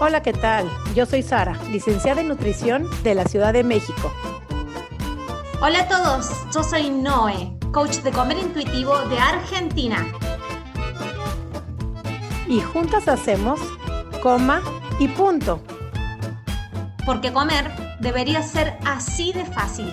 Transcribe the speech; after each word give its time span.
Hola, 0.00 0.22
¿qué 0.22 0.32
tal? 0.32 0.68
Yo 0.96 1.06
soy 1.06 1.22
Sara, 1.22 1.56
licenciada 1.70 2.20
en 2.20 2.26
nutrición 2.26 2.88
de 3.04 3.14
la 3.14 3.26
Ciudad 3.26 3.52
de 3.52 3.62
México. 3.62 4.12
Hola 5.62 5.82
a 5.82 5.88
todos, 5.88 6.30
yo 6.52 6.64
soy 6.64 6.90
Noé, 6.90 7.56
coach 7.72 7.98
de 7.98 8.10
comer 8.10 8.38
intuitivo 8.38 8.98
de 9.08 9.18
Argentina. 9.18 10.04
Y 12.48 12.60
juntas 12.60 13.06
hacemos 13.06 13.60
coma 14.20 14.62
y 14.98 15.06
punto. 15.06 15.62
Porque 17.06 17.32
comer 17.32 17.70
debería 18.00 18.42
ser 18.42 18.76
así 18.84 19.32
de 19.32 19.44
fácil. 19.44 19.86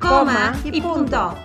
Coma, 0.00 0.60
y, 0.64 0.80
punto. 0.80 1.36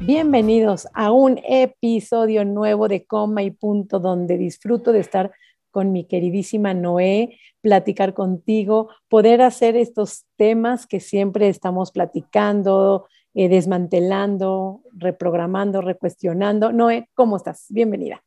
Bienvenidos 0.00 0.86
a 0.92 1.10
un 1.10 1.40
episodio 1.42 2.44
nuevo 2.44 2.86
de 2.86 3.06
Coma 3.06 3.42
y 3.42 3.50
Punto, 3.50 3.98
donde 3.98 4.36
disfruto 4.36 4.92
de 4.92 5.00
estar 5.00 5.32
con 5.70 5.92
mi 5.92 6.04
queridísima 6.04 6.74
Noé, 6.74 7.38
platicar 7.60 8.14
contigo, 8.14 8.88
poder 9.08 9.42
hacer 9.42 9.76
estos 9.76 10.26
temas 10.36 10.86
que 10.86 11.00
siempre 11.00 11.48
estamos 11.48 11.90
platicando, 11.92 13.06
eh, 13.34 13.48
desmantelando, 13.48 14.82
reprogramando, 14.92 15.80
recuestionando. 15.80 16.72
Noé, 16.72 17.08
¿cómo 17.14 17.36
estás? 17.36 17.66
Bienvenida. 17.68 18.22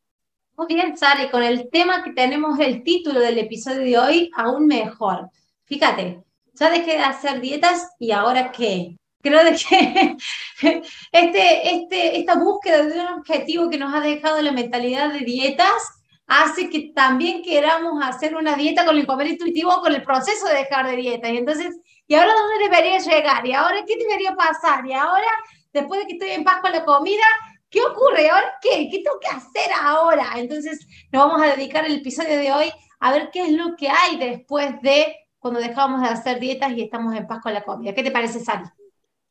Muy 0.56 0.68
bien, 0.68 0.96
Sari, 0.96 1.30
con 1.30 1.42
el 1.42 1.70
tema 1.70 2.04
que 2.04 2.12
tenemos 2.12 2.60
el 2.60 2.84
título 2.84 3.20
del 3.20 3.40
episodio 3.40 3.82
de 3.82 3.98
hoy, 3.98 4.32
aún 4.36 4.68
mejor. 4.68 5.30
Fíjate, 5.66 6.22
ya 6.54 6.70
dejé 6.70 6.92
de 6.92 7.00
hacer 7.00 7.42
dietas 7.42 7.90
y 8.00 8.12
ahora 8.12 8.52
qué. 8.52 8.96
Creo 9.22 9.40
que 9.46 10.18
este, 11.12 11.76
este, 11.76 12.20
esta 12.20 12.36
búsqueda 12.36 12.86
de 12.86 13.00
un 13.00 13.08
objetivo 13.20 13.70
que 13.70 13.78
nos 13.78 13.94
ha 13.94 14.02
dejado 14.02 14.42
la 14.42 14.52
mentalidad 14.52 15.12
de 15.12 15.20
dietas 15.20 16.03
hace 16.28 16.70
que 16.70 16.92
también 16.96 17.42
queramos 17.44 18.04
hacer 18.04 18.36
una 18.36 18.56
dieta 18.56 18.86
con 18.86 18.98
el 18.98 19.06
comer 19.06 19.28
intuitivo, 19.28 19.82
con 19.82 19.94
el 19.94 20.04
proceso 20.04 20.48
de 20.48 20.56
dejar 20.56 20.88
de 20.88 20.96
dieta. 20.96 21.30
Y 21.30 21.38
entonces, 21.38 21.78
¿y 22.08 22.16
ahora 22.16 22.34
dónde 22.34 22.66
debería 22.66 23.00
llegar? 23.00 23.46
¿Y 23.46 23.54
ahora 23.54 23.84
qué 23.86 23.98
debería 23.98 24.36
pasar? 24.36 24.86
¿Y 24.86 24.94
ahora, 24.94 25.28
después 25.72 26.02
de 26.02 26.08
que 26.08 26.14
estoy 26.14 26.30
en 26.32 26.44
paz 26.44 26.62
con 26.62 26.72
la 26.72 26.86
comida, 26.86 27.26
qué 27.70 27.82
ocurre? 27.82 28.30
¿Ahora 28.30 28.54
qué? 28.62 28.90
¿Qué 28.90 29.02
tengo 29.04 29.20
que 29.20 29.28
hacer 29.28 29.72
ahora? 29.82 30.34
Entonces, 30.36 30.88
nos 31.12 31.28
vamos 31.28 31.42
a 31.42 31.56
dedicar 31.56 31.86
el 31.86 31.98
episodio 31.98 32.38
de 32.38 32.52
hoy 32.52 32.72
a 33.00 33.12
ver 33.12 33.30
qué 33.32 33.44
es 33.44 33.52
lo 33.52 33.76
que 33.76 33.90
hay 33.90 34.18
después 34.18 34.82
de 34.82 35.18
cuando 35.40 35.60
dejamos 35.60 36.02
de 36.02 36.08
hacer 36.08 36.40
dietas 36.40 36.72
y 36.72 36.84
estamos 36.84 37.14
en 37.16 37.28
paz 37.28 37.42
con 37.42 37.54
la 37.54 37.64
comida. 37.64 37.94
¿Qué 37.94 38.02
te 38.02 38.12
parece, 38.12 38.40
Sari? 38.40 38.64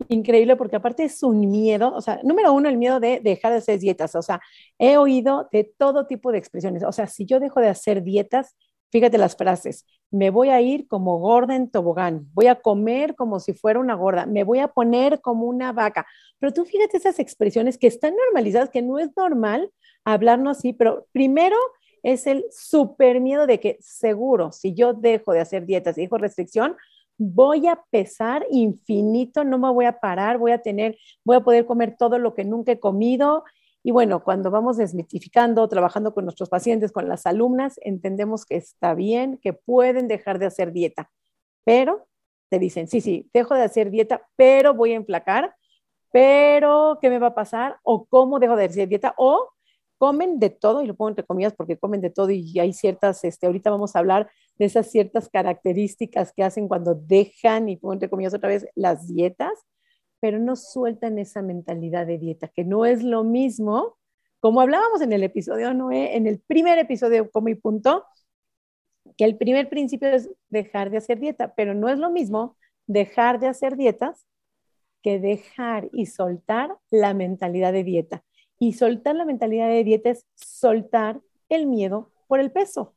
Increíble 0.09 0.57
porque 0.57 0.77
aparte 0.77 1.05
es 1.05 1.23
un 1.23 1.51
miedo, 1.51 1.95
o 1.95 2.01
sea, 2.01 2.21
número 2.23 2.53
uno, 2.53 2.69
el 2.69 2.77
miedo 2.77 3.01
de 3.01 3.21
dejar 3.21 3.53
de 3.53 3.59
hacer 3.59 3.79
dietas, 3.79 4.15
o 4.15 4.23
sea, 4.23 4.41
he 4.79 4.97
oído 4.97 5.49
de 5.53 5.65
todo 5.79 6.07
tipo 6.07 6.33
de 6.33 6.39
expresiones, 6.39 6.83
o 6.85 6.93
sea, 6.93 7.07
si 7.07 7.27
yo 7.27 7.41
dejo 7.41 7.61
de 7.61 7.69
hacer 7.69 8.03
dietas, 8.03 8.57
fíjate 8.91 9.19
las 9.19 9.37
frases, 9.37 9.87
me 10.11 10.31
voy 10.31 10.51
a 10.51 10.61
ir 10.61 10.87
como 10.87 11.19
gorda 11.19 11.57
en 11.57 11.71
tobogán, 11.71 12.29
voy 12.35 12.47
a 12.49 12.57
comer 12.61 13.15
como 13.15 13.41
si 13.41 13.55
fuera 13.55 13.81
una 13.81 13.95
gorda, 13.95 14.27
me 14.27 14.45
voy 14.45 14.59
a 14.59 14.69
poner 14.69 15.21
como 15.21 15.47
una 15.47 15.73
vaca, 15.73 16.07
pero 16.39 16.53
tú 16.53 16.65
fíjate 16.65 16.97
esas 16.97 17.19
expresiones 17.19 17.79
que 17.79 17.87
están 17.87 18.15
normalizadas, 18.17 18.71
que 18.71 18.83
no 18.83 18.99
es 18.99 19.11
normal 19.17 19.71
hablarnos 20.05 20.59
así, 20.59 20.73
pero 20.73 21.07
primero 21.13 21.57
es 22.03 22.27
el 22.27 22.45
súper 22.51 23.21
miedo 23.21 23.47
de 23.47 23.61
que 23.61 23.79
seguro, 23.81 24.53
si 24.53 24.75
yo 24.75 24.93
dejo 24.93 25.33
de 25.33 25.41
hacer 25.41 25.67
dietas 25.67 25.97
y 25.97 26.03
dejo 26.03 26.19
restricción, 26.19 26.77
voy 27.19 27.67
a 27.67 27.83
pesar 27.91 28.47
infinito, 28.51 29.45
no 29.45 29.59
me 29.59 29.71
voy 29.71 29.85
a 29.85 30.01
parar, 30.01 30.39
voy 30.39 30.53
a 30.53 30.63
tener, 30.63 30.99
voy 31.25 31.37
a 31.37 31.41
poder 31.41 31.67
comer 31.67 31.97
todo 31.97 32.19
lo 32.19 32.35
que 32.35 32.45
nunca 32.45 32.73
he 32.73 32.81
comido. 32.81 33.45
Y 33.85 33.91
bueno, 33.91 34.23
cuando 34.23 34.51
vamos 34.51 34.77
desmitificando, 34.77 35.67
trabajando 35.69 36.15
con 36.15 36.25
nuestros 36.25 36.49
pacientes, 36.49 36.93
con 36.93 37.09
las 37.09 37.27
alumnas, 37.27 37.79
entendemos 37.83 38.45
que 38.45 38.57
está 38.57 38.95
bien, 38.95 39.39
que 39.39 39.53
pueden 39.53 40.09
dejar 40.09 40.39
de 40.39 40.47
hacer 40.47 40.73
dieta, 40.73 41.11
pero 41.65 42.07
te 42.49 42.59
dicen, 42.59 42.87
sí, 42.87 43.01
sí, 43.01 43.29
dejo 43.33 43.55
de 43.55 43.63
hacer 43.63 43.91
dieta, 43.91 44.29
pero 44.37 44.75
voy 44.75 44.93
a 44.93 44.97
enflacar, 44.97 45.55
pero 46.13 46.99
¿qué 47.01 47.09
me 47.09 47.19
va 47.19 47.29
a 47.29 47.35
pasar? 47.35 47.79
¿O 47.83 48.05
cómo 48.05 48.39
dejo 48.39 48.57
de 48.57 48.67
hacer 48.67 48.89
dieta? 48.89 49.15
O 49.17 49.49
comen 49.99 50.39
de 50.39 50.51
todo, 50.51 50.83
y 50.83 50.87
lo 50.87 50.95
pongo 50.95 51.11
entre 51.11 51.25
comillas 51.25 51.55
porque 51.55 51.79
comen 51.79 52.01
de 52.01 52.11
todo 52.11 52.31
y 52.31 52.59
hay 52.59 52.73
ciertas, 52.73 53.25
este, 53.25 53.47
ahorita 53.47 53.71
vamos 53.71 53.95
a 53.95 54.01
hablar 54.01 54.31
de 54.59 54.67
esas 54.67 54.91
ciertas 54.91 55.29
características 55.29 56.33
que 56.33 56.43
hacen 56.43 56.69
cuando 56.69 56.95
dejan, 56.95 57.69
y 57.69 57.77
pongo 57.77 57.95
entre 57.95 58.11
comillas 58.11 58.35
otra 58.35 58.49
vez, 58.49 58.67
las 58.75 59.09
dietas, 59.09 59.53
pero 60.21 60.39
no 60.39 60.57
sueltan 60.57 61.19
esa 61.19 61.43
mentalidad 61.43 62.07
de 62.07 62.19
dieta, 62.19 62.49
que 62.49 62.65
no 62.65 62.87
es 62.87 63.03
lo 63.03 63.25
mismo, 63.25 63.99
como 64.41 64.61
hablábamos 64.61 65.01
en 65.01 65.13
el 65.13 65.23
episodio 65.23 65.75
Noé, 65.75 66.17
en 66.17 66.27
el 66.27 66.41
primer 66.41 66.79
episodio 66.79 67.31
Como 67.31 67.49
y 67.49 67.55
Punto, 67.55 68.05
que 69.17 69.25
el 69.25 69.37
primer 69.37 69.69
principio 69.69 70.09
es 70.09 70.31
dejar 70.49 70.91
de 70.91 70.99
hacer 70.99 71.19
dieta, 71.19 71.55
pero 71.55 71.75
no 71.75 71.89
es 71.89 71.99
lo 71.99 72.11
mismo 72.11 72.57
dejar 72.87 73.41
de 73.41 73.49
hacer 73.49 73.77
dietas 73.77 74.27
que 75.03 75.19
dejar 75.19 75.89
y 75.93 76.07
soltar 76.07 76.77
la 76.91 77.15
mentalidad 77.15 77.73
de 77.73 77.85
dieta. 77.85 78.25
Y 78.59 78.75
soltar 78.75 79.17
la 79.17 79.25
mentalidad 79.25 79.69
de 79.69 79.83
dieta 79.83 80.11
es 80.11 80.25
soltar 80.35 81.21
el 81.49 81.67
miedo 81.67 82.13
por 82.29 82.39
el 82.39 82.53
peso. 82.53 82.95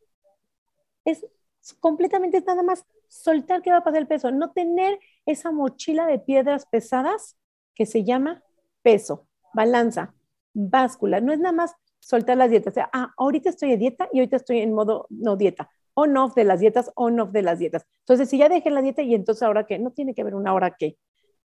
Es 1.03 1.25
completamente 1.73 2.41
nada 2.41 2.63
más 2.63 2.85
soltar 3.07 3.61
que 3.61 3.71
va 3.71 3.77
a 3.77 3.83
pasar 3.83 4.01
el 4.01 4.07
peso, 4.07 4.31
no 4.31 4.51
tener 4.51 4.99
esa 5.25 5.51
mochila 5.51 6.05
de 6.05 6.19
piedras 6.19 6.65
pesadas 6.65 7.37
que 7.73 7.85
se 7.85 8.03
llama 8.03 8.43
peso, 8.81 9.27
balanza, 9.53 10.13
báscula. 10.53 11.21
No 11.21 11.33
es 11.33 11.39
nada 11.39 11.53
más 11.53 11.75
soltar 11.99 12.37
las 12.37 12.49
dietas. 12.49 12.73
O 12.73 12.75
sea, 12.75 12.89
ah, 12.93 13.13
ahorita 13.17 13.49
estoy 13.49 13.73
en 13.73 13.79
dieta 13.79 14.09
y 14.11 14.19
ahorita 14.19 14.37
estoy 14.37 14.59
en 14.59 14.73
modo 14.73 15.07
no 15.09 15.35
dieta. 15.35 15.69
On 15.93 16.15
off 16.17 16.35
de 16.35 16.43
las 16.43 16.59
dietas, 16.59 16.91
on 16.95 17.19
off 17.19 17.31
de 17.31 17.41
las 17.41 17.59
dietas. 17.59 17.85
Entonces, 17.99 18.29
si 18.29 18.37
ya 18.37 18.49
dejé 18.49 18.69
la 18.69 18.81
dieta 18.81 19.01
y 19.01 19.15
entonces 19.15 19.43
ahora 19.43 19.65
qué, 19.65 19.79
no 19.79 19.91
tiene 19.91 20.13
que 20.13 20.21
haber 20.21 20.35
una 20.35 20.53
hora 20.53 20.75
qué. 20.77 20.97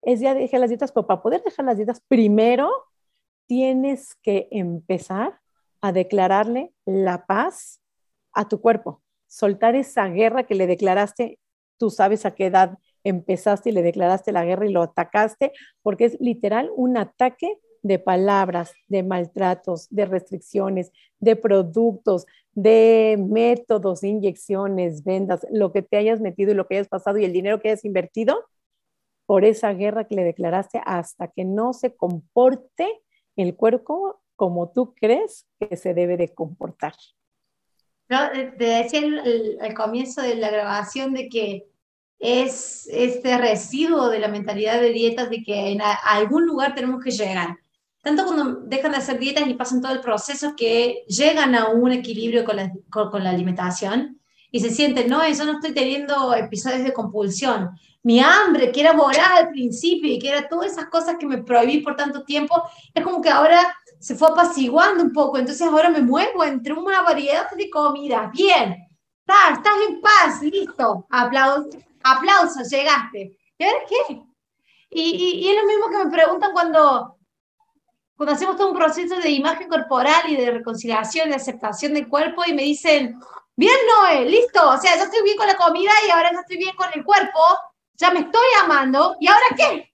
Es 0.02 0.20
ya 0.20 0.34
dejé 0.34 0.58
las 0.58 0.70
dietas, 0.70 0.92
pero 0.92 1.06
para 1.06 1.22
poder 1.22 1.44
dejar 1.44 1.66
las 1.66 1.78
dietas, 1.78 2.02
primero 2.08 2.72
tienes 3.46 4.16
que 4.16 4.48
empezar 4.52 5.40
a 5.82 5.92
declararle 5.92 6.74
la 6.86 7.26
paz 7.26 7.82
a 8.34 8.48
tu 8.48 8.62
cuerpo, 8.62 9.02
soltar 9.28 9.76
esa 9.76 10.08
guerra 10.08 10.44
que 10.44 10.56
le 10.56 10.68
declaraste, 10.68 11.40
tú 11.78 11.90
sabes 11.90 12.26
a 12.26 12.36
qué 12.36 12.48
edad 12.48 12.78
empezaste 13.04 13.70
y 13.70 13.74
le 13.74 13.84
declaraste 13.84 14.32
la 14.32 14.46
guerra 14.46 14.66
y 14.66 14.72
lo 14.72 14.82
atacaste, 14.82 15.52
porque 15.82 16.06
es 16.06 16.18
literal 16.20 16.70
un 16.76 16.98
ataque 16.98 17.60
de 17.84 18.00
palabras, 18.00 18.74
de 18.88 19.04
maltratos, 19.04 19.88
de 19.90 20.06
restricciones, 20.06 20.92
de 21.20 21.36
productos, 21.36 22.26
de 22.54 23.18
métodos, 23.30 24.04
inyecciones, 24.04 25.04
vendas, 25.04 25.46
lo 25.52 25.72
que 25.72 25.84
te 25.84 25.98
hayas 25.98 26.20
metido 26.20 26.52
y 26.52 26.56
lo 26.56 26.68
que 26.68 26.76
hayas 26.76 26.88
pasado 26.88 27.18
y 27.18 27.26
el 27.26 27.34
dinero 27.34 27.60
que 27.60 27.70
hayas 27.70 27.86
invertido 27.86 28.46
por 29.26 29.46
esa 29.46 29.74
guerra 29.74 30.06
que 30.06 30.16
le 30.16 30.24
declaraste 30.24 30.82
hasta 30.86 31.28
que 31.28 31.46
no 31.46 31.74
se 31.74 31.96
comporte 31.96 32.88
el 33.36 33.56
cuerpo 33.56 34.20
como 34.36 34.70
tú 34.72 34.96
crees 34.96 35.48
que 35.60 35.76
se 35.76 35.94
debe 35.94 36.18
de 36.18 36.34
comportar. 36.34 36.94
No, 38.10 38.30
te 38.32 38.66
decía 38.66 39.02
al 39.62 39.74
comienzo 39.74 40.22
de 40.22 40.36
la 40.36 40.50
grabación 40.50 41.14
de 41.14 41.28
que 41.28 41.68
es 42.20 42.88
este 42.92 43.38
residuo 43.38 44.10
de 44.10 44.20
la 44.20 44.28
mentalidad 44.28 44.80
de 44.82 44.92
dietas 44.92 45.30
de 45.30 45.44
que 45.44 45.72
en 45.72 45.82
algún 45.82 46.46
lugar 46.46 46.74
tenemos 46.74 47.04
que 47.04 47.12
llegar. 47.12 47.58
Tanto 48.02 48.26
cuando 48.26 48.62
dejan 48.62 48.92
de 48.92 48.98
hacer 48.98 49.20
dietas 49.20 49.48
y 49.48 49.54
pasan 49.54 49.82
todo 49.82 49.92
el 49.92 50.00
proceso 50.00 50.56
que 50.56 51.04
llegan 51.08 51.56
a 51.56 51.68
un 51.70 51.92
equilibrio 51.92 52.46
con 52.46 52.56
la, 52.56 52.72
con, 52.90 53.24
la 53.24 53.32
alimentación 53.32 54.20
y 54.50 54.62
se 54.62 54.70
sienten, 54.70 55.10
no, 55.10 55.28
yo 55.30 55.46
no 55.46 55.54
estoy 55.54 55.74
teniendo 55.74 56.34
episodios 56.34 56.84
de 56.84 56.94
compulsión, 56.94 57.72
mi 58.04 58.22
hambre, 58.22 58.72
que 58.72 58.80
era 58.80 58.94
voraz 58.94 59.32
al 59.38 59.50
principio 59.50 60.10
y 60.10 60.20
que 60.20 60.30
era 60.30 60.48
todas 60.48 60.72
esas 60.72 60.86
cosas 60.86 61.18
que 61.20 61.26
me 61.26 61.44
prohibí 61.44 61.80
por 61.80 61.98
tanto 61.98 62.24
tiempo, 62.24 62.64
es 62.94 63.04
como 63.04 63.22
que 63.22 63.30
ahora 63.30 63.60
se 64.00 64.16
fue 64.16 64.30
apaciguando 64.30 65.04
un 65.04 65.12
poco, 65.12 65.38
entonces 65.38 65.68
ahora 65.68 65.90
me 65.90 66.02
muevo 66.02 66.44
entre 66.44 66.74
una 66.74 67.02
variedad 67.02 67.50
de 67.52 67.70
comidas. 67.70 68.32
Bien, 68.32 68.76
estás, 69.20 69.58
estás 69.58 69.74
en 69.88 70.02
paz, 70.02 70.42
listo, 70.42 71.06
aplausos, 71.10 71.76
aplausos, 72.04 72.70
llegaste. 72.70 73.38
¿Y 73.58 73.64
ahora 73.64 73.80
qué? 73.88 74.22
Y, 74.90 75.44
y, 75.46 75.50
es 75.50 75.62
lo 75.62 75.68
mismo 75.68 75.90
que 75.90 76.06
me 76.06 76.12
preguntan 76.12 76.54
cuando, 76.54 77.18
cuando 78.16 78.34
hacemos 78.34 78.56
todo 78.56 78.72
un 78.72 78.78
proceso 78.78 79.18
de 79.18 79.30
imagen 79.30 79.68
corporal 79.68 80.30
y 80.30 80.38
de 80.38 80.52
reconciliación, 80.52 81.30
de 81.30 81.36
aceptación 81.36 81.94
del 81.94 82.08
cuerpo 82.08 82.44
y 82.46 82.54
me 82.54 82.64
dicen, 82.64 83.20
bien 83.56 83.76
Noé, 83.88 84.26
listo, 84.26 84.70
o 84.70 84.78
sea, 84.78 84.96
yo 84.96 85.04
estoy 85.04 85.24
bien 85.24 85.38
con 85.38 85.48
la 85.48 85.58
comida 85.58 85.92
y 86.08 86.12
ahora 86.12 86.32
ya 86.32 86.40
estoy 86.40 86.58
bien 86.58 86.76
con 86.76 86.88
el 86.94 87.04
cuerpo, 87.04 87.40
ya 87.96 88.12
me 88.12 88.22
estoy 88.22 88.48
amando, 88.64 89.18
¿y 89.20 89.28
ahora 89.28 89.46
qué? 89.58 89.94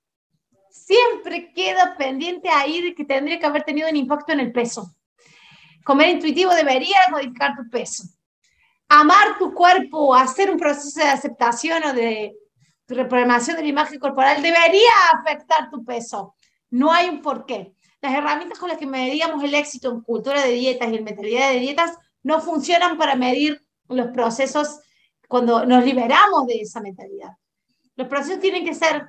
Siempre 0.73 1.53
queda 1.53 1.95
pendiente 1.95 2.49
ahí 2.49 2.81
de 2.81 2.95
que 2.95 3.05
tendría 3.05 3.37
que 3.37 3.45
haber 3.45 3.63
tenido 3.63 3.87
un 3.87 3.95
impacto 3.95 4.31
en 4.33 4.39
el 4.39 4.51
peso. 4.51 4.95
Comer 5.83 6.09
intuitivo 6.09 6.51
debería 6.51 6.97
modificar 7.11 7.55
tu 7.55 7.69
peso. 7.69 8.05
Amar 8.89 9.37
tu 9.37 9.53
cuerpo, 9.53 10.15
hacer 10.15 10.49
un 10.49 10.57
proceso 10.57 10.99
de 10.99 11.09
aceptación 11.09 11.83
o 11.83 11.93
de 11.93 12.35
reprogramación 12.87 13.55
de 13.55 13.61
la 13.61 13.69
imagen 13.69 13.99
corporal 13.99 14.41
debería 14.41 14.89
afectar 15.13 15.69
tu 15.69 15.85
peso. 15.85 16.33
No 16.71 16.91
hay 16.91 17.07
un 17.07 17.21
porqué. 17.21 17.75
Las 18.01 18.15
herramientas 18.15 18.57
con 18.57 18.69
las 18.69 18.79
que 18.79 18.87
medíamos 18.87 19.43
el 19.43 19.53
éxito 19.53 19.91
en 19.91 20.01
cultura 20.01 20.41
de 20.41 20.53
dietas 20.53 20.91
y 20.91 20.95
en 20.95 21.03
mentalidad 21.03 21.51
de 21.51 21.59
dietas 21.59 21.95
no 22.23 22.41
funcionan 22.41 22.97
para 22.97 23.15
medir 23.15 23.63
los 23.89 24.07
procesos 24.07 24.79
cuando 25.27 25.67
nos 25.67 25.85
liberamos 25.85 26.47
de 26.47 26.61
esa 26.61 26.81
mentalidad. 26.81 27.29
Los 27.95 28.07
procesos 28.07 28.39
tienen 28.39 28.65
que 28.65 28.73
ser 28.73 29.07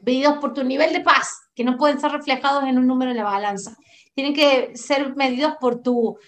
medidos 0.00 0.38
por 0.38 0.54
tu 0.54 0.64
nivel 0.64 0.92
de 0.92 1.00
paz, 1.00 1.50
que 1.54 1.64
no 1.64 1.76
pueden 1.76 2.00
ser 2.00 2.10
reflejados 2.12 2.64
en 2.64 2.78
un 2.78 2.86
número 2.86 3.10
en 3.10 3.16
la 3.16 3.24
balanza. 3.24 3.76
Tienen 4.14 4.34
que 4.34 4.76
ser 4.76 5.14
medidos 5.16 5.54
por 5.60 5.82
tu 5.82 6.18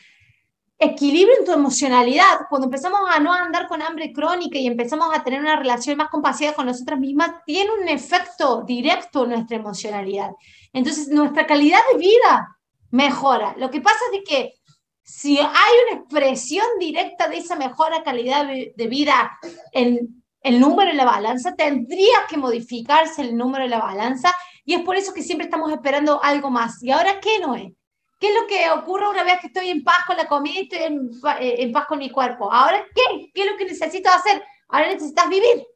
equilibrio 0.79 1.39
en 1.39 1.45
tu 1.45 1.53
emocionalidad. 1.53 2.47
Cuando 2.49 2.67
empezamos 2.67 3.01
a 3.11 3.19
no 3.21 3.33
andar 3.33 3.67
con 3.67 3.83
hambre 3.83 4.13
crónica 4.13 4.59
y 4.59 4.67
empezamos 4.67 5.09
a 5.15 5.23
tener 5.23 5.41
una 5.41 5.57
relación 5.57 5.97
más 5.97 6.09
compasiva 6.09 6.53
con 6.53 6.67
nosotras 6.67 6.99
mismas, 6.99 7.31
tiene 7.45 7.71
un 7.81 7.89
efecto 7.89 8.63
directo 8.63 9.25
en 9.25 9.31
nuestra 9.31 9.57
emocionalidad. 9.57 10.31
Entonces, 10.73 11.09
nuestra 11.09 11.47
calidad 11.47 11.81
de 11.93 11.99
vida 11.99 12.59
mejora. 12.91 13.55
Lo 13.59 13.71
que 13.71 13.81
pasa 13.81 13.99
es 14.13 14.29
que 14.29 14.55
si 15.03 15.39
hay 15.39 15.73
una 15.89 16.01
expresión 16.01 16.67
directa 16.79 17.29
de 17.29 17.39
esa 17.39 17.57
mejora 17.57 18.03
calidad 18.03 18.47
de 18.47 18.87
vida 18.89 19.39
en 19.73 20.25
el 20.47 20.61
número 20.61 20.93
en 20.93 20.97
la 20.97 21.05
balanza, 21.05 21.57
tendría 21.57 22.25
que 22.29 22.37
modificarse 22.37 23.21
el 23.21 23.37
número 23.37 23.65
en 23.65 23.71
la 23.71 23.81
balanza 23.81 24.33
y 24.65 24.75
es 24.75 24.83
por 24.83 24.95
eso 24.95 25.13
que 25.13 25.25
siempre 25.25 25.47
estamos 25.47 25.73
esperando 25.73 26.23
algo 26.23 26.51
más. 26.51 26.81
¿Y 26.85 26.93
ahora 26.93 27.19
qué 27.21 27.41
no 27.41 27.57
es? 27.57 27.73
¿Qué 28.21 28.29
es 28.29 28.35
lo 28.41 28.47
que 28.47 28.71
ocurre 28.71 29.09
una 29.09 29.25
vez 29.25 29.41
que 29.41 29.49
estoy 29.49 29.71
en 29.71 29.83
paz 29.83 30.05
con 30.07 30.17
la 30.17 30.29
comida 30.29 30.55
y 30.55 30.63
estoy 30.63 30.83
en, 30.85 31.11
eh, 31.41 31.73
paz 31.73 31.87
con 31.87 31.99
mi 31.99 32.11
cuerpo? 32.11 32.53
¿Ahora 32.53 32.87
qué? 32.95 33.29
¿Qué 33.35 33.43
es 33.43 33.51
lo 33.51 33.57
que 33.57 33.65
necesito 33.65 34.09
hacer? 34.09 34.41
Ahora 34.69 34.87
necesitas 34.87 35.29
vivir. 35.29 35.67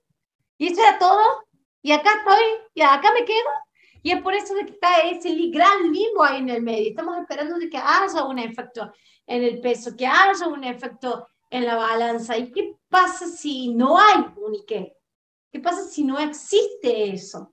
Y 0.57 0.69
eso 0.69 0.81
era 0.81 1.01
todo. 1.01 1.21
Y 1.83 1.91
acá 1.91 2.11
estoy, 2.19 2.45
y 2.73 2.83
acá 2.83 3.11
me 3.13 3.25
quedo. 3.25 3.51
Y 4.05 4.13
es 4.13 4.23
por 4.23 4.35
eso 4.35 4.55
que 4.55 4.71
está 4.71 5.01
ese 5.01 5.35
gran 5.53 5.91
limbo 5.91 6.23
ahí 6.23 6.39
en 6.39 6.49
el 6.49 6.63
medio. 6.63 6.91
Estamos 6.91 7.19
esperando 7.19 7.59
de 7.59 7.69
que 7.69 7.77
haya 7.77 8.23
un 8.23 8.39
efecto 8.39 8.93
en 9.27 9.43
el 9.43 9.61
peso, 9.61 9.97
que 9.97 10.07
haya 10.07 10.47
un 10.47 10.63
efecto 10.63 11.27
en 11.51 11.67
la 11.67 11.77
balanza. 11.77 12.39
¿Y 12.39 12.51
qué 12.53 12.77
pasa 12.89 13.27
si 13.27 13.75
no 13.75 13.99
hay 13.99 14.25
un 14.37 14.55
y 14.55 14.65
qué? 14.65 14.97
¿Qué 15.53 15.61
pasa 15.61 15.85
si 15.85 16.05
no 16.05 16.19
existe 16.19 17.13
eso? 17.13 17.53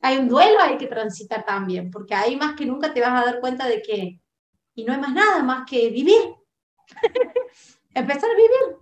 Hay 0.00 0.18
un 0.18 0.28
duelo 0.28 0.60
hay 0.60 0.78
que 0.78 0.86
transitar 0.86 1.44
también, 1.44 1.90
porque 1.90 2.14
ahí 2.14 2.36
más 2.36 2.54
que 2.56 2.66
nunca 2.66 2.92
te 2.92 3.00
vas 3.00 3.22
a 3.22 3.24
dar 3.24 3.40
cuenta 3.40 3.66
de 3.66 3.82
que, 3.82 4.20
y 4.74 4.84
no 4.84 4.92
hay 4.92 5.00
más 5.00 5.12
nada 5.12 5.42
más 5.42 5.64
que 5.68 5.90
vivir. 5.90 6.20
Empezar 7.94 8.30
a 8.30 8.34
vivir. 8.34 8.78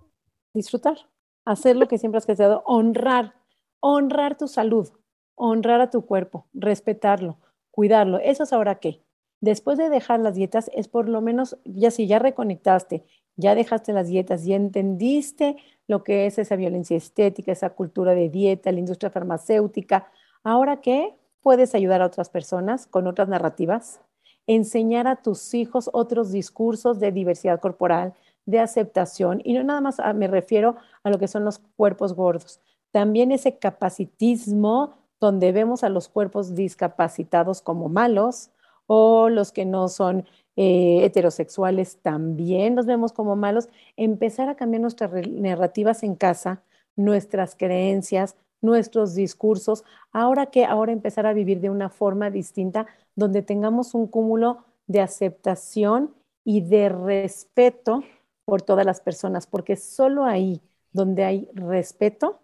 Disfrutar, 0.53 1.09
hacer 1.45 1.75
lo 1.75 1.87
que 1.87 1.97
siempre 1.97 2.17
has 2.17 2.27
deseado, 2.27 2.63
honrar, 2.65 3.35
honrar 3.79 4.37
tu 4.37 4.47
salud, 4.47 4.89
honrar 5.35 5.81
a 5.81 5.89
tu 5.89 6.05
cuerpo, 6.05 6.47
respetarlo, 6.53 7.39
cuidarlo. 7.71 8.19
Eso 8.19 8.43
es 8.43 8.53
ahora 8.53 8.79
qué. 8.79 9.01
Después 9.41 9.77
de 9.77 9.89
dejar 9.89 10.19
las 10.19 10.35
dietas, 10.35 10.69
es 10.73 10.87
por 10.87 11.09
lo 11.09 11.21
menos, 11.21 11.57
ya 11.65 11.91
si 11.91 12.07
ya 12.07 12.19
reconectaste 12.19 13.05
ya 13.37 13.55
dejaste 13.55 13.93
las 13.93 14.07
dietas, 14.07 14.45
ya 14.45 14.55
entendiste 14.55 15.57
lo 15.87 16.03
que 16.03 16.25
es 16.25 16.37
esa 16.37 16.55
violencia 16.55 16.97
estética, 16.97 17.51
esa 17.51 17.71
cultura 17.71 18.13
de 18.13 18.29
dieta, 18.29 18.71
la 18.71 18.79
industria 18.79 19.09
farmacéutica. 19.11 20.07
Ahora 20.43 20.81
qué? 20.81 21.15
Puedes 21.41 21.75
ayudar 21.75 22.01
a 22.01 22.07
otras 22.07 22.29
personas 22.29 22.87
con 22.87 23.07
otras 23.07 23.27
narrativas, 23.27 24.01
enseñar 24.47 25.07
a 25.07 25.17
tus 25.17 25.53
hijos 25.53 25.89
otros 25.93 26.31
discursos 26.31 26.99
de 26.99 27.11
diversidad 27.11 27.59
corporal, 27.59 28.13
de 28.45 28.59
aceptación, 28.59 29.41
y 29.43 29.53
no 29.53 29.63
nada 29.63 29.81
más 29.81 29.99
ah, 29.99 30.13
me 30.13 30.27
refiero 30.27 30.75
a 31.03 31.09
lo 31.09 31.17
que 31.17 31.27
son 31.27 31.45
los 31.45 31.59
cuerpos 31.59 32.13
gordos, 32.13 32.59
también 32.91 33.31
ese 33.31 33.57
capacitismo 33.57 34.93
donde 35.19 35.51
vemos 35.51 35.83
a 35.83 35.89
los 35.89 36.07
cuerpos 36.07 36.55
discapacitados 36.55 37.61
como 37.61 37.89
malos 37.89 38.51
o 38.87 39.29
los 39.29 39.51
que 39.51 39.65
no 39.65 39.87
son 39.87 40.25
eh, 40.55 41.03
heterosexuales 41.03 41.97
también 42.01 42.75
los 42.75 42.85
vemos 42.85 43.13
como 43.13 43.35
malos, 43.35 43.69
empezar 43.97 44.49
a 44.49 44.55
cambiar 44.55 44.81
nuestras 44.81 45.11
narrativas 45.27 46.03
en 46.03 46.15
casa, 46.15 46.63
nuestras 46.95 47.55
creencias, 47.55 48.35
nuestros 48.61 49.15
discursos, 49.15 49.83
ahora 50.11 50.47
que 50.47 50.65
ahora 50.65 50.91
empezar 50.91 51.25
a 51.25 51.33
vivir 51.33 51.59
de 51.61 51.69
una 51.69 51.89
forma 51.89 52.29
distinta, 52.29 52.87
donde 53.15 53.41
tengamos 53.41 53.93
un 53.93 54.07
cúmulo 54.07 54.65
de 54.87 55.01
aceptación 55.01 56.13
y 56.43 56.61
de 56.61 56.89
respeto 56.89 58.03
por 58.45 58.61
todas 58.61 58.85
las 58.85 59.01
personas, 59.01 59.47
porque 59.47 59.75
solo 59.75 60.25
ahí 60.25 60.61
donde 60.91 61.23
hay 61.23 61.49
respeto, 61.53 62.39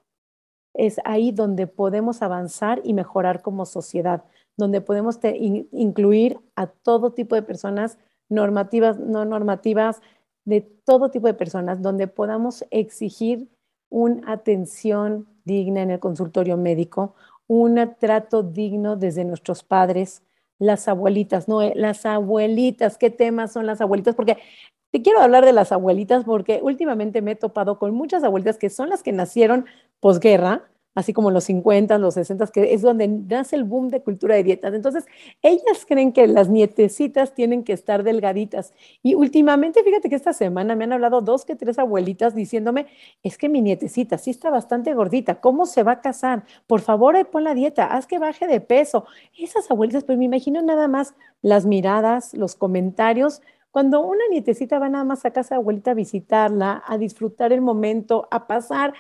es 0.74 1.00
ahí 1.06 1.32
donde 1.32 1.68
podemos 1.68 2.22
avanzar 2.22 2.82
y 2.84 2.94
mejorar 2.94 3.42
como 3.42 3.66
sociedad 3.66 4.24
donde 4.58 4.82
podemos 4.82 5.20
incluir 5.72 6.40
a 6.56 6.68
todo 6.68 7.14
tipo 7.14 7.36
de 7.36 7.42
personas, 7.42 7.98
normativas, 8.30 9.00
no 9.00 9.26
normativas, 9.26 10.02
de 10.46 10.62
todo 10.62 11.12
tipo 11.12 11.28
de 11.28 11.34
personas, 11.34 11.82
donde 11.82 12.08
podamos 12.08 12.66
exigir 12.72 13.48
una 13.90 14.32
atención 14.32 15.28
digna 15.44 15.82
en 15.82 15.92
el 15.92 16.00
consultorio 16.00 16.58
médico, 16.58 17.16
un 17.48 17.78
trato 18.00 18.44
digno 18.44 18.96
desde 18.96 19.26
nuestros 19.26 19.64
padres, 19.64 20.24
las 20.58 20.88
abuelitas, 20.88 21.48
no, 21.48 21.62
eh, 21.62 21.74
las 21.76 22.06
abuelitas, 22.06 22.98
¿qué 22.98 23.10
temas 23.10 23.52
son 23.52 23.66
las 23.66 23.82
abuelitas? 23.82 24.16
Porque 24.16 24.38
te 24.92 25.02
quiero 25.02 25.20
hablar 25.20 25.46
de 25.46 25.54
las 25.54 25.72
abuelitas 25.72 26.24
porque 26.24 26.60
últimamente 26.62 27.22
me 27.22 27.32
he 27.32 27.36
topado 27.36 27.80
con 27.80 27.94
muchas 27.94 28.24
abuelitas 28.24 28.58
que 28.58 28.70
son 28.70 28.90
las 28.90 29.04
que 29.04 29.12
nacieron 29.12 29.66
posguerra, 30.00 30.70
así 30.94 31.14
como 31.14 31.32
los 31.32 31.46
50, 31.46 31.98
los 31.98 32.16
60, 32.16 32.48
que 32.48 32.74
es 32.74 32.82
donde 32.82 33.08
nace 33.08 33.56
el 33.56 33.64
boom 33.64 33.90
de 33.90 34.02
cultura 34.02 34.36
de 34.36 34.44
dietas. 34.44 34.74
Entonces, 34.74 35.06
ellas 35.42 35.86
creen 35.88 36.12
que 36.12 36.28
las 36.28 36.50
nietecitas 36.50 37.34
tienen 37.34 37.64
que 37.64 37.74
estar 37.74 38.04
delgaditas. 38.04 38.74
Y 39.02 39.16
últimamente, 39.16 39.84
fíjate 39.84 40.10
que 40.10 40.16
esta 40.16 40.34
semana 40.34 40.76
me 40.76 40.84
han 40.84 40.94
hablado 40.94 41.22
dos 41.22 41.46
que 41.46 41.56
tres 41.56 41.80
abuelitas 41.80 42.36
diciéndome, 42.36 42.88
es 43.24 43.38
que 43.38 43.50
mi 43.50 43.62
nietecita 43.62 44.18
sí 44.18 44.32
está 44.32 44.50
bastante 44.50 44.94
gordita, 44.94 45.40
¿cómo 45.40 45.66
se 45.66 45.84
va 45.84 45.94
a 45.94 46.02
casar? 46.02 46.44
Por 46.68 46.82
favor, 46.82 47.16
pon 47.30 47.44
la 47.44 47.54
dieta, 47.54 47.86
haz 47.86 48.08
que 48.08 48.20
baje 48.20 48.48
de 48.48 48.62
peso. 48.62 49.06
Esas 49.38 49.70
abuelitas, 49.72 50.04
pues 50.04 50.18
me 50.18 50.26
imagino 50.26 50.62
nada 50.62 50.88
más 50.88 51.16
las 51.42 51.66
miradas, 51.66 52.34
los 52.34 52.56
comentarios, 52.56 53.42
cuando 53.72 54.02
una 54.02 54.24
nietecita 54.30 54.80
va 54.80 54.90
nada 54.90 55.06
más 55.06 55.24
a 55.26 55.32
casa 55.32 55.56
de 55.56 55.62
abuelita 55.62 55.92
a 55.92 55.94
visitarla, 55.94 56.84
a 56.86 56.98
disfrutar 56.98 57.54
el 57.54 57.62
momento, 57.62 58.28
a 58.30 58.46
pasar 58.46 58.94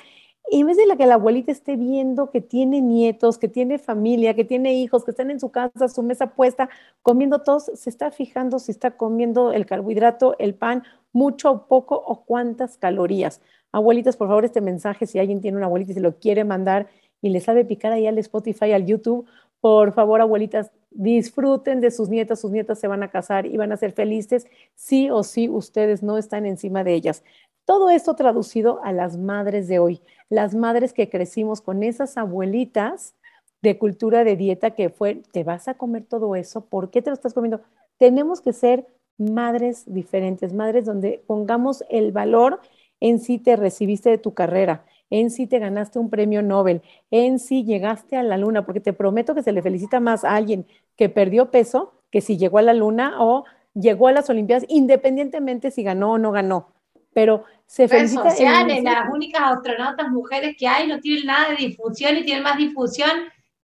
y 0.49 0.61
en 0.61 0.67
vez 0.67 0.77
de 0.77 0.85
la 0.85 0.97
que 0.97 1.05
la 1.05 1.13
abuelita 1.13 1.51
esté 1.51 1.75
viendo 1.75 2.29
que 2.29 2.41
tiene 2.41 2.81
nietos, 2.81 3.37
que 3.37 3.47
tiene 3.47 3.77
familia, 3.77 4.33
que 4.33 4.43
tiene 4.43 4.73
hijos, 4.73 5.05
que 5.05 5.11
están 5.11 5.31
en 5.31 5.39
su 5.39 5.49
casa, 5.49 5.87
su 5.87 6.03
mesa 6.03 6.35
puesta, 6.35 6.69
comiendo 7.01 7.41
todos, 7.41 7.71
se 7.73 7.89
está 7.89 8.11
fijando 8.11 8.59
si 8.59 8.71
está 8.71 8.91
comiendo 8.91 9.53
el 9.53 9.65
carbohidrato, 9.65 10.35
el 10.39 10.55
pan, 10.55 10.83
mucho 11.13 11.51
o 11.51 11.67
poco 11.67 11.95
o 11.95 12.25
cuántas 12.25 12.77
calorías. 12.77 13.41
Abuelitas, 13.71 14.17
por 14.17 14.27
favor, 14.27 14.43
este 14.43 14.61
mensaje, 14.61 15.05
si 15.05 15.19
alguien 15.19 15.41
tiene 15.41 15.57
una 15.57 15.67
abuelita 15.67 15.91
y 15.91 15.95
se 15.95 16.01
lo 16.01 16.17
quiere 16.17 16.43
mandar 16.43 16.87
y 17.21 17.29
le 17.29 17.39
sabe 17.39 17.63
picar 17.63 17.93
ahí 17.93 18.07
al 18.07 18.17
Spotify, 18.17 18.73
al 18.73 18.85
YouTube, 18.85 19.25
por 19.61 19.93
favor, 19.93 20.19
abuelitas, 20.21 20.71
disfruten 20.89 21.79
de 21.79 21.91
sus 21.91 22.09
nietas, 22.09 22.41
sus 22.41 22.51
nietas 22.51 22.79
se 22.79 22.87
van 22.87 23.03
a 23.03 23.11
casar 23.11 23.45
y 23.45 23.55
van 23.55 23.71
a 23.71 23.77
ser 23.77 23.93
felices, 23.93 24.47
sí 24.75 25.09
o 25.09 25.23
sí 25.23 25.47
ustedes 25.47 26.03
no 26.03 26.17
están 26.17 26.45
encima 26.45 26.83
de 26.83 26.93
ellas. 26.93 27.23
Todo 27.63 27.89
esto 27.89 28.15
traducido 28.15 28.83
a 28.83 28.91
las 28.91 29.17
madres 29.17 29.67
de 29.67 29.79
hoy, 29.79 30.01
las 30.31 30.55
madres 30.55 30.93
que 30.93 31.09
crecimos 31.09 31.59
con 31.59 31.83
esas 31.83 32.17
abuelitas 32.17 33.15
de 33.61 33.77
cultura 33.77 34.23
de 34.23 34.37
dieta 34.37 34.71
que 34.71 34.89
fue, 34.89 35.21
te 35.33 35.43
vas 35.43 35.67
a 35.67 35.73
comer 35.73 36.05
todo 36.05 36.37
eso, 36.37 36.61
¿por 36.61 36.89
qué 36.89 37.01
te 37.01 37.09
lo 37.09 37.15
estás 37.15 37.33
comiendo? 37.33 37.59
Tenemos 37.97 38.39
que 38.39 38.53
ser 38.53 38.87
madres 39.17 39.83
diferentes, 39.85 40.53
madres 40.53 40.85
donde 40.85 41.21
pongamos 41.27 41.83
el 41.89 42.13
valor 42.13 42.61
en 43.01 43.19
si 43.19 43.39
te 43.39 43.57
recibiste 43.57 44.09
de 44.09 44.17
tu 44.17 44.33
carrera, 44.33 44.85
en 45.09 45.31
si 45.31 45.47
te 45.47 45.59
ganaste 45.59 45.99
un 45.99 46.09
premio 46.09 46.41
Nobel, 46.41 46.81
en 47.11 47.37
si 47.37 47.65
llegaste 47.65 48.15
a 48.15 48.23
la 48.23 48.37
luna, 48.37 48.65
porque 48.65 48.79
te 48.79 48.93
prometo 48.93 49.35
que 49.35 49.43
se 49.43 49.51
le 49.51 49.61
felicita 49.61 49.99
más 49.99 50.23
a 50.23 50.37
alguien 50.37 50.65
que 50.95 51.09
perdió 51.09 51.51
peso 51.51 51.91
que 52.09 52.21
si 52.21 52.37
llegó 52.37 52.57
a 52.57 52.61
la 52.61 52.73
luna 52.73 53.15
o 53.19 53.43
llegó 53.73 54.07
a 54.07 54.13
las 54.13 54.29
Olimpiadas, 54.29 54.65
independientemente 54.69 55.71
si 55.71 55.83
ganó 55.83 56.13
o 56.13 56.17
no 56.17 56.31
ganó 56.31 56.67
pero 57.13 57.43
se 57.65 57.87
felicita. 57.87 58.29
sociales, 58.29 58.83
las 58.83 59.09
únicas 59.09 59.41
astronautas 59.43 60.09
mujeres 60.09 60.55
que 60.57 60.67
hay 60.67 60.87
no 60.87 60.99
tienen 60.99 61.25
nada 61.25 61.49
de 61.49 61.55
difusión 61.55 62.17
y 62.17 62.23
tienen 62.23 62.43
más 62.43 62.57
difusión 62.57 63.11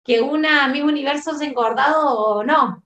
que 0.03 0.21
una 0.21 0.67
Miss 0.69 0.83
Universo 0.83 1.31
engordado 1.41 2.17
o 2.17 2.43
no. 2.43 2.83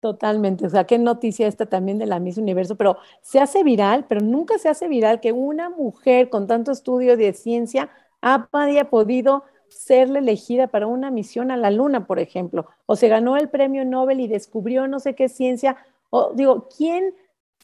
Totalmente, 0.00 0.66
o 0.66 0.70
sea, 0.70 0.84
qué 0.84 0.98
noticia 0.98 1.48
esta 1.48 1.66
también 1.66 1.98
de 1.98 2.06
la 2.06 2.20
Miss 2.20 2.38
Universo, 2.38 2.76
pero 2.76 2.98
se 3.22 3.40
hace 3.40 3.64
viral, 3.64 4.04
pero 4.08 4.20
nunca 4.20 4.56
se 4.58 4.68
hace 4.68 4.86
viral 4.86 5.20
que 5.20 5.32
una 5.32 5.68
mujer 5.68 6.28
con 6.28 6.46
tanto 6.46 6.70
estudio 6.70 7.16
de 7.16 7.32
ciencia 7.32 7.90
haya 8.20 8.90
podido 8.90 9.44
serle 9.68 10.20
elegida 10.20 10.68
para 10.68 10.86
una 10.86 11.10
misión 11.10 11.50
a 11.50 11.56
la 11.56 11.70
luna, 11.70 12.06
por 12.06 12.18
ejemplo, 12.18 12.66
o 12.86 12.94
se 12.94 13.08
ganó 13.08 13.36
el 13.36 13.48
premio 13.48 13.84
Nobel 13.84 14.20
y 14.20 14.28
descubrió 14.28 14.86
no 14.86 15.00
sé 15.00 15.14
qué 15.14 15.28
ciencia, 15.28 15.76
o 16.10 16.32
digo, 16.34 16.68
¿quién 16.76 17.14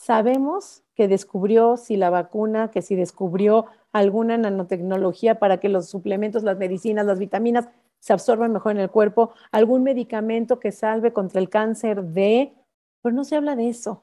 sabemos 0.03 0.83
que 0.97 1.07
descubrió 1.07 1.77
si 1.77 1.97
la 1.97 2.11
vacuna, 2.11 2.73
que 2.73 2.83
si 2.83 2.97
descubrió 2.97 3.67
alguna 3.93 4.37
nanotecnología 4.37 5.39
para 5.39 5.61
que 5.61 5.69
los 5.69 5.89
suplementos, 5.89 6.43
las 6.43 6.59
medicinas, 6.59 7.07
las 7.07 7.21
vitaminas 7.21 7.69
se 8.01 8.13
absorban 8.13 8.53
mejor 8.53 8.73
en 8.73 8.81
el 8.81 8.91
cuerpo, 8.91 9.31
algún 9.53 9.85
medicamento 9.85 10.59
que 10.59 10.73
salve 10.73 11.13
contra 11.13 11.41
el 11.41 11.49
cáncer 11.49 12.03
de, 12.03 12.53
pero 13.01 13.15
no 13.15 13.23
se 13.23 13.37
habla 13.37 13.55
de 13.55 13.69
eso. 13.69 14.03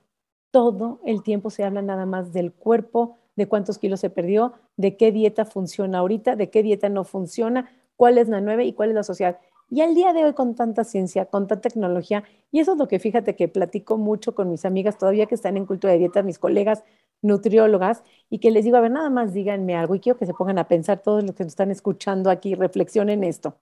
Todo 0.51 1.01
el 1.05 1.21
tiempo 1.21 1.49
se 1.49 1.65
habla 1.65 1.81
nada 1.81 2.05
más 2.05 2.31
del 2.31 2.53
cuerpo, 2.53 3.17
de 3.35 3.49
cuántos 3.49 3.77
kilos 3.77 3.99
se 3.99 4.09
perdió, 4.09 4.53
de 4.77 4.95
qué 4.95 5.11
dieta 5.11 5.43
funciona 5.43 5.97
ahorita, 5.97 6.37
de 6.37 6.49
qué 6.49 6.63
dieta 6.63 6.87
no 6.87 7.03
funciona, 7.03 7.69
cuál 7.97 8.17
es 8.17 8.29
la 8.29 8.39
nueva 8.39 8.63
y 8.63 8.71
cuál 8.71 8.89
es 8.89 8.95
la 8.95 9.03
social. 9.03 9.37
Y 9.69 9.81
al 9.81 9.93
día 9.93 10.13
de 10.13 10.25
hoy 10.25 10.33
con 10.33 10.55
tanta 10.55 10.83
ciencia, 10.83 11.25
con 11.25 11.47
tanta 11.47 11.69
tecnología, 11.69 12.23
y 12.51 12.59
eso 12.59 12.71
es 12.73 12.77
lo 12.79 12.87
que 12.87 12.99
fíjate 12.99 13.35
que 13.35 13.47
platico 13.47 13.97
mucho 13.97 14.33
con 14.33 14.49
mis 14.49 14.65
amigas 14.65 14.97
todavía 14.97 15.27
que 15.27 15.35
están 15.35 15.57
en 15.57 15.65
cultura 15.67 15.93
de 15.93 15.99
dieta, 15.99 16.23
mis 16.23 16.39
colegas 16.39 16.83
nutriólogas, 17.21 18.03
y 18.29 18.39
que 18.39 18.51
les 18.51 18.65
digo, 18.65 18.77
a 18.77 18.81
ver, 18.81 18.91
nada 18.91 19.09
más 19.09 19.33
díganme 19.33 19.75
algo 19.75 19.93
y 19.95 19.99
quiero 19.99 20.17
que 20.17 20.25
se 20.25 20.33
pongan 20.33 20.57
a 20.57 20.67
pensar 20.67 21.01
todos 21.03 21.23
los 21.23 21.35
que 21.35 21.43
nos 21.43 21.53
están 21.53 21.69
escuchando 21.71 22.31
aquí, 22.31 22.55
reflexionen 22.55 23.23
esto. 23.23 23.57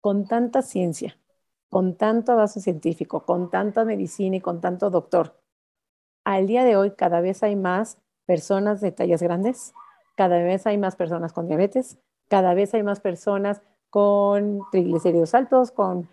Con 0.00 0.26
tanta 0.26 0.62
ciencia, 0.62 1.18
con 1.70 1.96
tanto 1.96 2.32
avance 2.32 2.60
científico, 2.60 3.24
con 3.24 3.50
tanta 3.50 3.84
medicina 3.84 4.36
y 4.36 4.40
con 4.40 4.60
tanto 4.60 4.90
doctor, 4.90 5.40
al 6.24 6.46
día 6.46 6.64
de 6.64 6.76
hoy 6.76 6.90
cada 6.92 7.20
vez 7.22 7.42
hay 7.42 7.56
más 7.56 7.98
personas 8.26 8.80
de 8.82 8.92
tallas 8.92 9.22
grandes, 9.22 9.72
cada 10.14 10.42
vez 10.42 10.66
hay 10.66 10.76
más 10.76 10.94
personas 10.94 11.32
con 11.32 11.46
diabetes, 11.46 11.98
cada 12.28 12.52
vez 12.52 12.74
hay 12.74 12.82
más 12.82 13.00
personas 13.00 13.62
con 13.90 14.60
triglicéridos 14.70 15.34
altos, 15.34 15.70
con, 15.70 16.08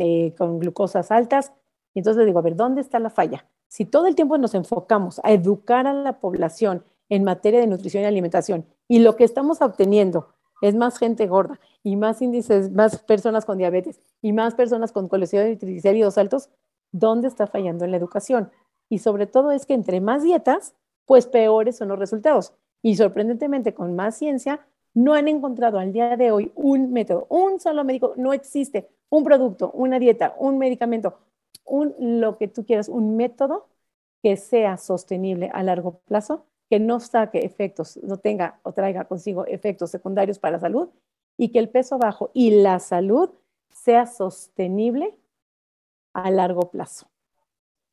eh, 0.00 0.34
con 0.36 0.58
glucosas 0.58 1.10
altas. 1.10 1.52
Y 1.94 2.00
entonces 2.00 2.20
le 2.20 2.26
digo, 2.26 2.38
a 2.38 2.42
ver, 2.42 2.56
¿dónde 2.56 2.80
está 2.80 2.98
la 2.98 3.10
falla? 3.10 3.46
Si 3.68 3.84
todo 3.84 4.06
el 4.06 4.14
tiempo 4.14 4.38
nos 4.38 4.54
enfocamos 4.54 5.20
a 5.24 5.32
educar 5.32 5.86
a 5.86 5.92
la 5.92 6.20
población 6.20 6.84
en 7.08 7.24
materia 7.24 7.60
de 7.60 7.66
nutrición 7.66 8.02
y 8.02 8.06
alimentación 8.06 8.66
y 8.88 9.00
lo 9.00 9.16
que 9.16 9.24
estamos 9.24 9.60
obteniendo 9.60 10.28
es 10.62 10.74
más 10.74 10.98
gente 10.98 11.26
gorda 11.26 11.60
y 11.82 11.96
más 11.96 12.22
índices, 12.22 12.70
más 12.70 12.98
personas 13.02 13.44
con 13.44 13.58
diabetes 13.58 14.00
y 14.22 14.32
más 14.32 14.54
personas 14.54 14.92
con 14.92 15.08
colesterol 15.08 15.50
y 15.50 15.56
triglicéridos 15.56 16.16
altos, 16.16 16.48
¿dónde 16.92 17.28
está 17.28 17.46
fallando 17.46 17.84
en 17.84 17.90
la 17.90 17.96
educación? 17.96 18.50
Y 18.88 18.98
sobre 18.98 19.26
todo 19.26 19.50
es 19.50 19.66
que 19.66 19.74
entre 19.74 20.00
más 20.00 20.22
dietas, 20.22 20.74
pues 21.04 21.26
peores 21.26 21.76
son 21.76 21.88
los 21.88 21.98
resultados. 21.98 22.54
Y 22.82 22.96
sorprendentemente, 22.96 23.74
con 23.74 23.96
más 23.96 24.16
ciencia, 24.16 24.66
no 24.94 25.14
han 25.14 25.28
encontrado 25.28 25.78
al 25.78 25.92
día 25.92 26.16
de 26.16 26.30
hoy 26.30 26.52
un 26.54 26.92
método, 26.92 27.26
un 27.28 27.60
solo 27.60 27.84
médico, 27.84 28.14
no 28.16 28.32
existe 28.32 28.88
un 29.10 29.24
producto, 29.24 29.70
una 29.72 29.98
dieta, 29.98 30.34
un 30.38 30.58
medicamento, 30.58 31.18
un 31.64 31.94
lo 31.98 32.38
que 32.38 32.48
tú 32.48 32.64
quieras, 32.64 32.88
un 32.88 33.16
método 33.16 33.68
que 34.22 34.36
sea 34.36 34.76
sostenible 34.78 35.50
a 35.52 35.62
largo 35.62 36.00
plazo, 36.06 36.46
que 36.70 36.80
no 36.80 37.00
saque 37.00 37.44
efectos, 37.44 37.98
no 38.02 38.18
tenga 38.18 38.58
o 38.62 38.72
traiga 38.72 39.04
consigo 39.04 39.46
efectos 39.46 39.90
secundarios 39.90 40.38
para 40.38 40.52
la 40.52 40.60
salud 40.60 40.88
y 41.36 41.50
que 41.50 41.58
el 41.58 41.68
peso 41.68 41.98
bajo 41.98 42.30
y 42.32 42.62
la 42.62 42.78
salud 42.78 43.30
sea 43.70 44.06
sostenible 44.06 45.14
a 46.14 46.30
largo 46.30 46.70
plazo. 46.70 47.06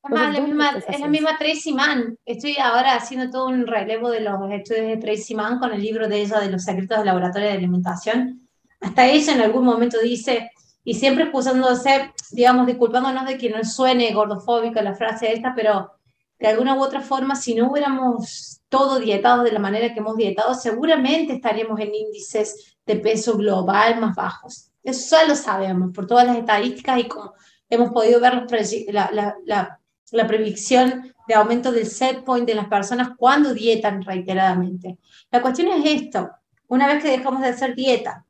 Además, 0.04 0.34
la 0.34 0.42
misma, 0.42 0.70
es 0.88 1.00
la 1.00 1.08
misma 1.08 1.38
Tracy 1.38 1.74
Mann. 1.74 2.18
Estoy 2.26 2.58
ahora 2.58 2.96
haciendo 2.96 3.30
todo 3.30 3.48
un 3.48 3.68
relevo 3.68 4.10
de 4.10 4.22
los 4.22 4.52
estudios 4.52 4.88
de 4.88 4.98
Tracy 4.98 5.36
Mann 5.36 5.60
con 5.60 5.72
el 5.74 5.82
libro 5.82 6.08
de 6.08 6.22
ella 6.22 6.40
de 6.40 6.50
los 6.50 6.64
secretos 6.64 6.98
del 6.98 7.06
laboratorio 7.06 7.48
de 7.50 7.54
alimentación. 7.54 8.48
Hasta 8.80 9.06
ella 9.06 9.34
en 9.34 9.42
algún 9.42 9.64
momento 9.64 10.00
dice, 10.00 10.50
y 10.84 10.96
siempre 10.96 11.26
excusándose, 11.26 12.12
digamos, 12.32 12.66
disculpándonos 12.66 13.26
de 13.26 13.38
que 13.38 13.52
no 13.52 13.64
suene 13.64 14.12
gordofóbica 14.12 14.82
la 14.82 14.96
frase 14.96 15.32
esta, 15.32 15.54
pero 15.56 15.92
de 16.40 16.48
alguna 16.48 16.74
u 16.74 16.82
otra 16.82 17.02
forma, 17.02 17.36
si 17.36 17.54
no 17.54 17.72
hubiéramos 17.72 18.62
todo 18.70 18.98
dietado 19.00 19.44
de 19.44 19.52
la 19.52 19.60
manera 19.60 19.94
que 19.94 20.00
hemos 20.00 20.18
dietado, 20.18 20.56
seguramente 20.56 21.34
estaríamos 21.34 21.80
en 21.80 21.94
índices 21.94 22.78
de 22.88 22.96
peso 22.96 23.38
global 23.38 24.02
más 24.02 24.16
bajos. 24.16 24.72
Eso 24.84 25.16
ya 25.16 25.28
lo 25.28 25.36
sabemos 25.36 25.92
por 25.94 26.08
todas 26.08 26.26
las 26.26 26.38
estadísticas 26.38 27.00
y 27.00 27.08
como 27.08 27.34
hemos 27.70 27.92
podido 27.92 28.20
ver 28.20 28.48
la, 28.88 29.12
la, 29.12 29.36
la 29.46 29.81
la 30.12 30.28
predicción 30.28 31.14
de 31.28 31.34
aumento 31.34 31.72
del 31.72 31.88
set 31.88 32.24
point 32.24 32.46
de 32.46 32.56
las 32.56 32.68
personas 32.68 33.10
cuando 33.18 33.54
dietan 33.54 34.04
reiteradamente. 34.04 34.98
La 35.32 35.42
cuestión 35.42 35.70
es 35.70 36.02
esto, 36.02 36.30
una 36.68 36.88
vez 36.88 37.04
que 37.04 37.10
dejamos 37.10 37.42
de 37.42 37.48
hacer 37.48 37.76
dieta 37.76 38.26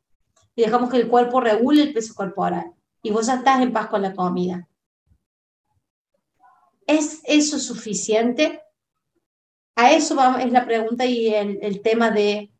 y 0.55 0.63
dejamos 0.63 0.89
que 0.89 0.97
el 0.97 1.07
cuerpo 1.07 1.41
regule 1.41 1.83
el 1.83 1.93
peso 1.93 2.13
corporal 2.13 2.71
y 3.01 3.11
vos 3.11 3.27
ya 3.27 3.35
estás 3.35 3.61
en 3.61 3.73
paz 3.73 3.87
con 3.87 4.01
la 4.01 4.13
comida, 4.13 4.67
¿es 6.85 7.21
eso 7.23 7.59
suficiente? 7.59 8.61
A 9.75 9.91
eso 9.91 10.15
vamos, 10.15 10.41
es 10.41 10.51
la 10.51 10.65
pregunta 10.65 11.05
y 11.05 11.33
el, 11.33 11.59
el 11.61 11.81
tema 11.81 12.11
del 12.11 12.51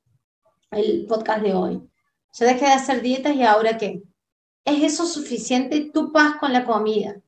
el 0.71 1.05
podcast 1.05 1.43
de 1.43 1.53
hoy. 1.53 1.81
Ya 2.33 2.45
dejé 2.45 2.65
de 2.65 2.71
hacer 2.71 3.01
dietas 3.01 3.35
y 3.35 3.43
ahora 3.43 3.77
qué? 3.77 4.01
¿Es 4.63 4.81
eso 4.83 5.05
suficiente 5.05 5.91
tu 5.93 6.11
paz 6.11 6.37
con 6.39 6.53
la 6.53 6.65
comida? 6.65 7.21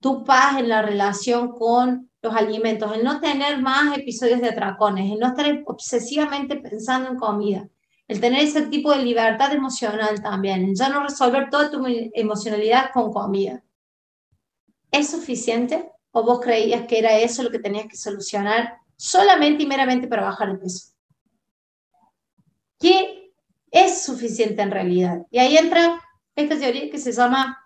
Tu 0.00 0.24
paz 0.24 0.58
en 0.58 0.68
la 0.68 0.82
relación 0.82 1.52
con 1.52 2.10
los 2.22 2.34
alimentos, 2.34 2.94
el 2.94 3.04
no 3.04 3.20
tener 3.20 3.60
más 3.60 3.96
episodios 3.96 4.40
de 4.40 4.48
atracones, 4.48 5.10
el 5.10 5.18
no 5.18 5.28
estar 5.28 5.62
obsesivamente 5.66 6.56
pensando 6.56 7.10
en 7.10 7.16
comida, 7.16 7.68
el 8.08 8.20
tener 8.20 8.44
ese 8.44 8.62
tipo 8.62 8.90
de 8.90 9.02
libertad 9.02 9.52
emocional 9.52 10.20
también, 10.22 10.74
ya 10.74 10.88
no 10.88 11.02
resolver 11.02 11.48
toda 11.50 11.70
tu 11.70 11.84
emocionalidad 11.86 12.90
con 12.92 13.12
comida. 13.12 13.62
¿Es 14.90 15.10
suficiente? 15.10 15.90
¿O 16.10 16.24
vos 16.24 16.40
creías 16.40 16.86
que 16.86 16.98
era 16.98 17.16
eso 17.18 17.42
lo 17.42 17.50
que 17.50 17.60
tenías 17.60 17.86
que 17.86 17.96
solucionar 17.96 18.78
solamente 18.96 19.62
y 19.62 19.66
meramente 19.66 20.08
para 20.08 20.24
bajar 20.24 20.48
el 20.50 20.58
peso? 20.58 20.92
¿Qué 22.78 23.32
es 23.70 24.02
suficiente 24.02 24.62
en 24.62 24.70
realidad? 24.70 25.26
Y 25.30 25.38
ahí 25.38 25.56
entra 25.56 26.02
esta 26.34 26.58
teoría 26.58 26.90
que 26.90 26.98
se 26.98 27.12
llama 27.12 27.56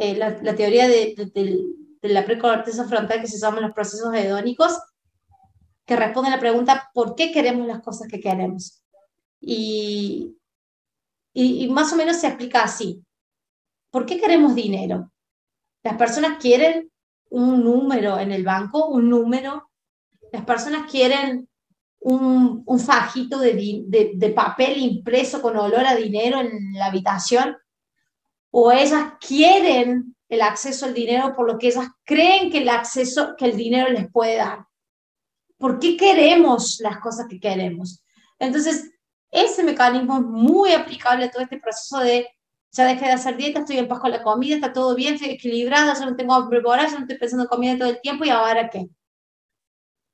eh, 0.00 0.14
la, 0.14 0.54
teoría 0.54 0.86
de, 0.86 1.16
la 2.02 2.24
precorteza 2.24 2.86
frontal 2.86 3.20
que 3.20 3.26
se 3.26 3.36
llaman 3.36 3.64
los 3.64 3.72
procesos 3.72 4.14
hedónicos, 4.14 4.78
que 5.84 5.96
responde 5.96 6.28
a 6.30 6.34
la 6.36 6.40
pregunta 6.40 6.88
¿por 6.94 7.16
qué 7.16 7.32
queremos 7.32 7.66
las 7.66 7.80
cosas 7.80 8.06
que 8.06 8.20
queremos? 8.20 8.80
Y, 9.40 10.36
más 11.70 11.92
o 11.92 11.96
menos 11.96 12.18
se 12.18 12.28
explica 12.28 12.62
así. 12.62 13.04
¿Por 13.90 14.06
qué 14.06 14.20
queremos 14.20 14.54
dinero? 14.54 15.10
Las 15.82 15.96
personas 15.96 16.38
quieren 16.38 16.92
un 17.30 17.64
número 17.64 18.20
en 18.20 18.30
el 18.30 18.44
banco, 18.44 18.86
un 18.86 19.10
número. 19.10 19.68
Las 20.30 20.44
personas 20.44 20.88
quieren 20.88 21.48
un, 21.98 22.64
fajito 22.78 23.40
de, 23.40 24.32
papel 24.32 24.78
impreso 24.78 25.42
con 25.42 25.56
olor 25.56 25.84
a 25.84 25.96
dinero 25.96 26.38
en 26.38 26.72
la 26.74 26.86
habitación 26.86 27.56
o 28.50 28.72
ellas 28.72 29.14
quieren 29.20 30.16
el 30.28 30.42
acceso 30.42 30.86
al 30.86 30.94
dinero 30.94 31.34
por 31.34 31.46
lo 31.46 31.58
que 31.58 31.68
ellas 31.68 31.88
creen 32.04 32.50
que 32.50 32.58
el 32.58 32.68
acceso, 32.68 33.34
que 33.36 33.46
el 33.46 33.56
dinero 33.56 33.90
les 33.90 34.10
puede 34.10 34.36
dar. 34.36 34.66
¿Por 35.56 35.78
qué 35.78 35.96
queremos 35.96 36.78
las 36.80 36.98
cosas 36.98 37.26
que 37.28 37.40
queremos? 37.40 38.02
Entonces, 38.38 38.90
ese 39.30 39.62
mecanismo 39.64 40.18
es 40.18 40.24
muy 40.24 40.72
aplicable 40.72 41.24
a 41.24 41.30
todo 41.30 41.42
este 41.42 41.58
proceso 41.58 41.98
de 41.98 42.28
ya 42.70 42.84
dejé 42.84 43.06
de 43.06 43.12
hacer 43.12 43.36
dieta, 43.36 43.60
estoy 43.60 43.78
en 43.78 43.88
paz 43.88 43.98
con 43.98 44.10
la 44.10 44.22
comida, 44.22 44.56
está 44.56 44.72
todo 44.72 44.94
bien, 44.94 45.14
estoy 45.14 45.30
equilibrada, 45.30 45.94
ya 45.94 46.04
no 46.04 46.16
tengo 46.16 46.34
hambre 46.34 46.60
por 46.60 46.76
ya 46.76 46.90
no 46.90 46.98
estoy 47.00 47.18
pensando 47.18 47.44
en 47.44 47.48
comida 47.48 47.78
todo 47.78 47.88
el 47.88 48.00
tiempo 48.00 48.24
y 48.24 48.30
ahora 48.30 48.68
qué? 48.68 48.88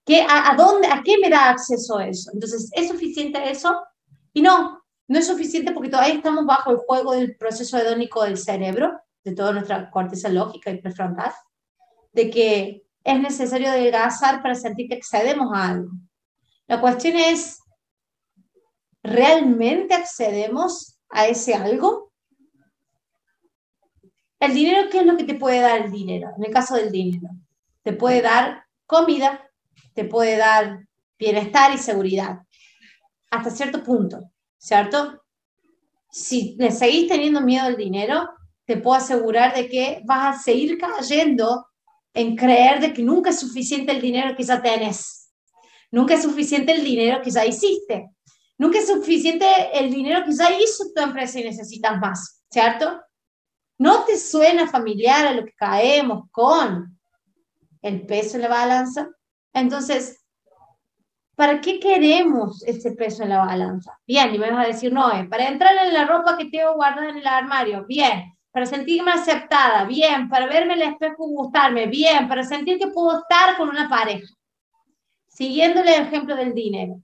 ¿Qué 0.07 0.25
a, 0.29 0.55
dónde, 0.57 0.87
¿A 0.89 1.03
qué 1.03 1.17
me 1.19 1.31
da 1.31 1.51
acceso 1.51 1.99
eso? 1.99 2.31
Entonces, 2.33 2.71
¿es 2.73 2.89
suficiente 2.89 3.51
eso? 3.51 3.83
Y 4.33 4.43
no, 4.43 4.84
no 5.07 5.19
es 5.19 5.27
suficiente 5.27 5.73
porque 5.73 5.91
todavía 5.91 6.15
estamos 6.15 6.47
bajo 6.47 6.71
el 6.71 6.79
juego 6.79 7.13
del 7.13 7.37
proceso 7.37 7.77
hedónico 7.79 8.25
del 8.25 8.39
cerebro, 8.39 9.01
de 9.23 9.35
toda 9.35 9.53
nuestra 9.53 9.91
corteza 9.91 10.29
lógica 10.29 10.71
y 10.71 10.81
prefrontal, 10.81 11.33
de 12.13 12.31
que 12.31 12.83
es 13.03 13.21
necesario 13.21 13.69
adelgazar 13.69 14.43
para 14.43 14.55
sentir 14.55 14.89
que 14.89 14.97
accedemos 14.97 15.53
a 15.53 15.69
algo. 15.69 15.91
La 16.67 16.81
cuestión 16.81 17.17
es, 17.17 17.61
¿realmente 19.03 19.95
accedemos 19.95 20.99
a 21.11 21.27
ese 21.27 21.55
algo? 21.55 22.13
El 24.41 24.55
dinero, 24.55 24.89
¿qué 24.91 25.01
es 25.01 25.07
lo 25.07 25.17
que 25.17 25.25
te 25.25 25.35
puede 25.35 25.61
dar 25.61 25.83
el 25.83 25.91
dinero? 25.91 26.31
En 26.37 26.45
el 26.45 26.53
caso 26.53 26.77
del 26.77 26.91
dinero, 26.91 27.29
te 27.83 27.93
puede 27.93 28.23
dar 28.23 28.65
comida, 28.87 29.51
te 29.95 30.05
puede 30.05 30.37
dar 30.37 30.87
bienestar 31.19 31.73
y 31.75 31.79
seguridad, 31.79 32.41
hasta 33.31 33.51
cierto 33.51 33.83
punto. 33.83 34.31
¿Cierto? 34.65 35.23
Si 36.11 36.57
le 36.59 36.71
seguís 36.71 37.07
teniendo 37.07 37.43
miedo 37.43 37.67
al 37.67 37.77
dinero, 37.77 38.31
te 38.65 38.79
puedo 38.79 38.97
asegurar 38.97 39.55
de 39.55 39.69
que 39.69 40.01
vas 40.07 40.37
a 40.37 40.43
seguir 40.43 40.79
cayendo 40.79 41.67
en 42.15 42.35
creer 42.35 42.81
de 42.81 42.95
que 42.95 43.03
nunca 43.03 43.29
es 43.29 43.41
suficiente 43.41 43.93
el 43.93 44.01
dinero 44.01 44.35
que 44.35 44.43
ya 44.43 44.63
tenés. 44.63 45.31
Nunca 45.91 46.15
es 46.15 46.23
suficiente 46.23 46.73
el 46.73 46.83
dinero 46.83 47.21
que 47.23 47.31
ya 47.31 47.45
hiciste. 47.45 48.09
Nunca 48.57 48.79
es 48.79 48.87
suficiente 48.87 49.47
el 49.75 49.91
dinero 49.91 50.25
que 50.25 50.33
ya 50.33 50.49
hizo 50.59 50.85
tu 50.95 51.03
empresa 51.03 51.41
y 51.41 51.45
necesitas 51.45 52.01
más, 52.01 52.43
¿cierto? 52.51 53.03
¿No 53.77 54.05
te 54.05 54.19
suena 54.19 54.67
familiar 54.67 55.27
a 55.27 55.35
lo 55.35 55.45
que 55.45 55.53
caemos 55.53 56.31
con 56.31 56.99
el 57.83 58.07
peso 58.07 58.37
en 58.37 58.43
la 58.43 58.49
balanza? 58.49 59.11
Entonces, 59.53 60.24
¿para 61.35 61.61
qué 61.61 61.81
queremos 61.81 62.63
ese 62.65 62.93
peso 62.93 63.23
en 63.23 63.31
la 63.31 63.45
balanza? 63.45 63.99
Bien, 64.07 64.35
y 64.35 64.39
me 64.39 64.51
vas 64.51 64.65
a 64.65 64.69
decir, 64.69 64.93
no, 64.93 65.11
es 65.13 65.29
para 65.29 65.49
entrar 65.49 65.75
en 65.87 65.93
la 65.93 66.05
ropa 66.05 66.37
que 66.37 66.47
tengo 66.47 66.75
guardada 66.75 67.09
en 67.09 67.19
el 67.19 67.27
armario, 67.27 67.85
bien, 67.87 68.35
para 68.51 68.67
sentirme 68.67 69.11
aceptada, 69.11 69.85
bien, 69.85 70.29
para 70.29 70.47
verme 70.47 70.75
el 70.75 70.83
espejo 70.83 71.29
y 71.29 71.35
gustarme, 71.35 71.87
bien, 71.87 72.29
para 72.29 72.45
sentir 72.45 72.79
que 72.79 72.87
puedo 72.87 73.19
estar 73.19 73.57
con 73.57 73.69
una 73.69 73.89
pareja. 73.89 74.33
Siguiendo 75.27 75.81
el 75.81 75.89
ejemplo 75.89 76.37
del 76.37 76.55
dinero. 76.55 77.01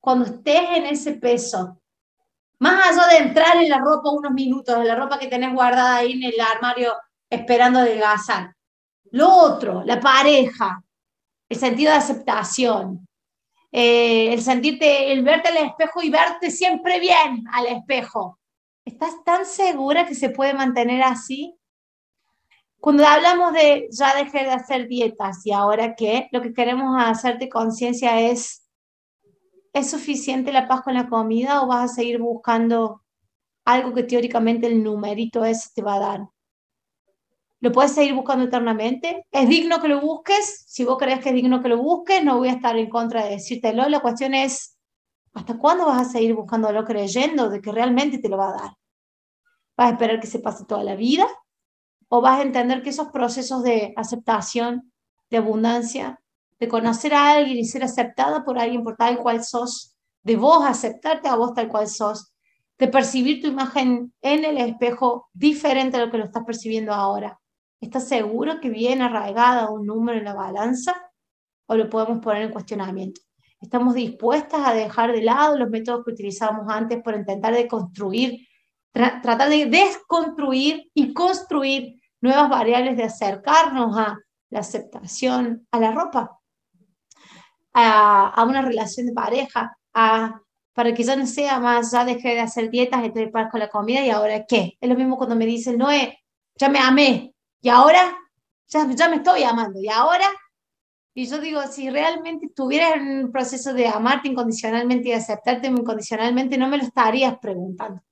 cuando 0.00 0.24
estés 0.24 0.62
en 0.76 0.86
ese 0.86 1.14
peso, 1.14 1.80
más 2.60 2.86
allá 2.86 3.08
de 3.08 3.16
entrar 3.28 3.56
en 3.56 3.68
la 3.68 3.78
ropa 3.78 4.10
unos 4.12 4.30
minutos, 4.30 4.76
en 4.76 4.86
la 4.86 4.94
ropa 4.94 5.18
que 5.18 5.26
tenés 5.26 5.52
guardada 5.52 5.96
ahí 5.96 6.12
en 6.12 6.22
el 6.22 6.40
armario 6.40 6.94
esperando 7.28 7.80
adelgazar. 7.80 8.54
Lo 9.10 9.28
otro, 9.28 9.82
la 9.84 9.98
pareja, 9.98 10.80
el 11.48 11.56
sentido 11.58 11.90
de 11.90 11.98
aceptación, 11.98 13.06
eh, 13.78 14.32
el 14.32 14.40
sentirte, 14.40 15.12
el 15.12 15.22
verte 15.22 15.50
al 15.50 15.58
espejo 15.58 16.02
y 16.02 16.08
verte 16.08 16.50
siempre 16.50 16.98
bien 16.98 17.44
al 17.52 17.66
espejo. 17.66 18.40
¿Estás 18.86 19.22
tan 19.22 19.44
segura 19.44 20.06
que 20.06 20.14
se 20.14 20.30
puede 20.30 20.54
mantener 20.54 21.02
así? 21.02 21.54
Cuando 22.80 23.06
hablamos 23.06 23.52
de 23.52 23.86
ya 23.90 24.14
dejé 24.16 24.44
de 24.44 24.52
hacer 24.52 24.88
dietas 24.88 25.44
y 25.44 25.52
ahora 25.52 25.94
qué, 25.94 26.26
lo 26.32 26.40
que 26.40 26.54
queremos 26.54 26.96
hacerte 26.98 27.50
conciencia 27.50 28.18
es, 28.18 28.66
¿es 29.74 29.90
suficiente 29.90 30.52
la 30.52 30.68
paz 30.68 30.80
con 30.80 30.94
la 30.94 31.10
comida 31.10 31.60
o 31.60 31.66
vas 31.66 31.90
a 31.90 31.94
seguir 31.96 32.18
buscando 32.18 33.02
algo 33.66 33.92
que 33.92 34.04
teóricamente 34.04 34.68
el 34.68 34.82
numerito 34.82 35.44
ese 35.44 35.68
te 35.74 35.82
va 35.82 35.96
a 35.96 36.00
dar? 36.00 36.20
¿Lo 37.60 37.72
puedes 37.72 37.92
seguir 37.92 38.14
buscando 38.14 38.44
eternamente? 38.44 39.26
¿Es 39.30 39.48
digno 39.48 39.80
que 39.80 39.88
lo 39.88 40.00
busques? 40.00 40.64
Si 40.66 40.84
vos 40.84 40.98
crees 40.98 41.20
que 41.20 41.30
es 41.30 41.34
digno 41.34 41.62
que 41.62 41.68
lo 41.68 41.78
busques, 41.78 42.22
no 42.22 42.36
voy 42.36 42.48
a 42.48 42.52
estar 42.52 42.76
en 42.76 42.90
contra 42.90 43.24
de 43.24 43.30
decírtelo. 43.30 43.88
La 43.88 44.00
cuestión 44.00 44.34
es, 44.34 44.76
¿hasta 45.32 45.56
cuándo 45.56 45.86
vas 45.86 46.02
a 46.02 46.10
seguir 46.10 46.34
buscándolo 46.34 46.84
creyendo 46.84 47.48
de 47.48 47.60
que 47.62 47.72
realmente 47.72 48.18
te 48.18 48.28
lo 48.28 48.36
va 48.36 48.50
a 48.50 48.56
dar? 48.60 48.70
¿Vas 49.76 49.88
a 49.88 49.92
esperar 49.92 50.20
que 50.20 50.26
se 50.26 50.38
pase 50.38 50.66
toda 50.66 50.84
la 50.84 50.96
vida? 50.96 51.26
¿O 52.08 52.20
vas 52.20 52.40
a 52.40 52.42
entender 52.42 52.82
que 52.82 52.90
esos 52.90 53.08
procesos 53.08 53.62
de 53.62 53.94
aceptación, 53.96 54.92
de 55.30 55.38
abundancia, 55.38 56.20
de 56.58 56.68
conocer 56.68 57.14
a 57.14 57.32
alguien 57.32 57.58
y 57.58 57.64
ser 57.64 57.82
aceptada 57.84 58.44
por 58.44 58.58
alguien 58.58 58.82
por 58.82 58.96
tal 58.96 59.18
cual 59.18 59.42
sos, 59.42 59.96
de 60.22 60.36
vos 60.36 60.64
aceptarte 60.64 61.28
a 61.28 61.36
vos 61.36 61.54
tal 61.54 61.68
cual 61.68 61.88
sos, 61.88 62.32
de 62.78 62.88
percibir 62.88 63.40
tu 63.40 63.48
imagen 63.48 64.12
en 64.20 64.44
el 64.44 64.58
espejo 64.58 65.28
diferente 65.32 65.96
a 65.96 66.04
lo 66.04 66.10
que 66.10 66.18
lo 66.18 66.24
estás 66.24 66.44
percibiendo 66.44 66.92
ahora, 66.92 67.38
¿Estás 67.80 68.08
seguro 68.08 68.60
que 68.60 68.70
viene 68.70 69.04
arraigada 69.04 69.70
un 69.70 69.86
número 69.86 70.18
en 70.18 70.24
la 70.24 70.34
balanza? 70.34 70.94
¿O 71.66 71.74
lo 71.74 71.90
podemos 71.90 72.22
poner 72.22 72.42
en 72.42 72.52
cuestionamiento? 72.52 73.20
¿Estamos 73.60 73.94
dispuestas 73.94 74.60
a 74.66 74.74
dejar 74.74 75.12
de 75.12 75.22
lado 75.22 75.58
los 75.58 75.68
métodos 75.68 76.04
que 76.04 76.12
utilizábamos 76.12 76.66
antes 76.68 77.02
por 77.02 77.14
intentar 77.14 77.54
de 77.54 77.66
construir, 77.66 78.46
tratar 78.92 79.48
de 79.48 79.66
desconstruir 79.66 80.90
y 80.94 81.12
construir 81.12 82.00
nuevas 82.20 82.48
variables 82.48 82.96
de 82.96 83.04
acercarnos 83.04 83.96
a 83.98 84.18
la 84.50 84.60
aceptación, 84.60 85.66
a 85.70 85.80
la 85.80 85.92
ropa, 85.92 86.38
a, 87.74 88.44
una 88.46 88.62
relación 88.62 89.06
de 89.06 89.12
pareja, 89.12 89.76
a, 89.92 90.40
para 90.72 90.94
que 90.94 91.02
ya 91.02 91.16
no 91.16 91.26
sea 91.26 91.60
más, 91.60 91.92
ya 91.92 92.04
dejé 92.04 92.34
de 92.34 92.40
hacer 92.40 92.70
dietas, 92.70 93.04
estoy 93.04 93.30
paz 93.30 93.50
con 93.50 93.60
la 93.60 93.68
comida 93.68 94.04
y 94.04 94.10
ahora 94.10 94.46
qué. 94.46 94.76
Es 94.80 94.88
lo 94.88 94.94
mismo 94.94 95.16
cuando 95.16 95.36
me 95.36 95.46
dicen, 95.46 95.76
no, 95.78 95.88
ya 95.90 96.68
me 96.68 96.78
amé, 96.78 97.34
y 97.60 97.68
ahora, 97.68 98.16
ya, 98.68 98.84
me 98.84 99.16
estoy 99.16 99.42
amando. 99.42 99.80
Y 99.80 99.88
ahora, 99.88 100.26
y 101.14 101.26
yo 101.26 101.38
digo, 101.38 101.62
si 101.68 101.88
realmente 101.90 102.46
estuvieras 102.46 102.96
en 102.96 103.24
un 103.24 103.32
proceso 103.32 103.72
de 103.72 103.86
amarte 103.86 104.28
incondicionalmente 104.28 105.08
y 105.08 105.12
aceptarte 105.12 105.68
incondicionalmente, 105.68 106.58
no 106.58 106.68
me 106.68 106.76
lo 106.76 106.84
estarías 106.84 107.38
preguntando. 107.38 108.02